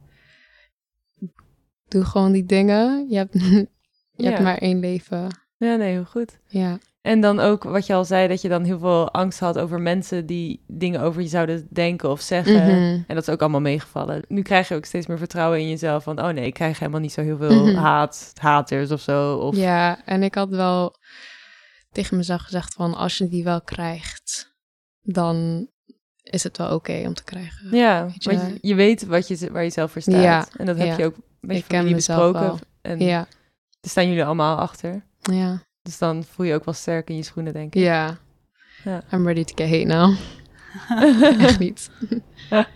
[1.87, 3.09] doe gewoon die dingen.
[3.09, 3.67] Je hebt, je
[4.15, 4.29] Ja.
[4.29, 5.27] hebt maar één leven.
[5.57, 6.39] ja, nee, heel goed.
[6.47, 6.79] Ja.
[7.07, 9.81] En dan ook wat je al zei, dat je dan heel veel angst had over
[9.81, 12.65] mensen die dingen over je zouden denken of zeggen.
[12.65, 13.01] Mhm.
[13.07, 14.21] En dat is ook allemaal meegevallen.
[14.27, 16.03] Nu krijg je ook steeds meer vertrouwen in jezelf.
[16.03, 17.75] Van, oh nee, ik krijg helemaal niet zo heel veel Mhm.
[17.75, 19.35] haat, haters of zo.
[19.35, 20.95] Of, Ja, en ik had wel
[21.91, 24.53] tegen mezelf gezegd van als je die wel krijgt,
[25.01, 25.67] dan
[26.23, 27.77] is het wel oké om te krijgen.
[27.77, 30.21] Ja, Weet je- want je, je weet wat je, waar je zelf voor staat.
[30.23, 30.97] Ja, en dat heb ja.
[30.97, 32.59] je ook een beetje Ik mezelf besproken.
[32.81, 33.17] En Ja,
[33.81, 35.03] daar staan jullie allemaal achter.
[35.21, 37.81] ja, Dus dan voel je ook wel sterk in je schoenen, denk ik.
[37.81, 38.17] ja.
[38.83, 39.01] Ja.
[39.13, 40.15] I'm ready to get hate now.
[41.47, 41.89] Echt niet.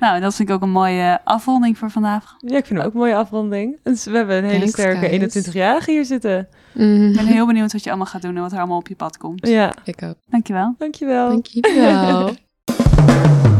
[0.00, 2.34] Nou, dat vind ik ook een mooie afronding voor vandaag.
[2.38, 3.78] Ja, ik vind het ook een mooie afronding.
[3.82, 5.46] Dus we hebben een hele Thanks, sterke guys.
[5.48, 6.48] 21-jarige hier zitten.
[6.72, 7.04] Mhm.
[7.08, 8.94] Ik ben heel benieuwd wat je allemaal gaat doen en wat er allemaal op je
[8.96, 9.46] pad komt.
[9.48, 10.14] Ja, Ik ook.
[10.26, 10.74] Dankjewel.
[10.78, 11.28] dankjewel.
[11.28, 12.30] Dankjewel.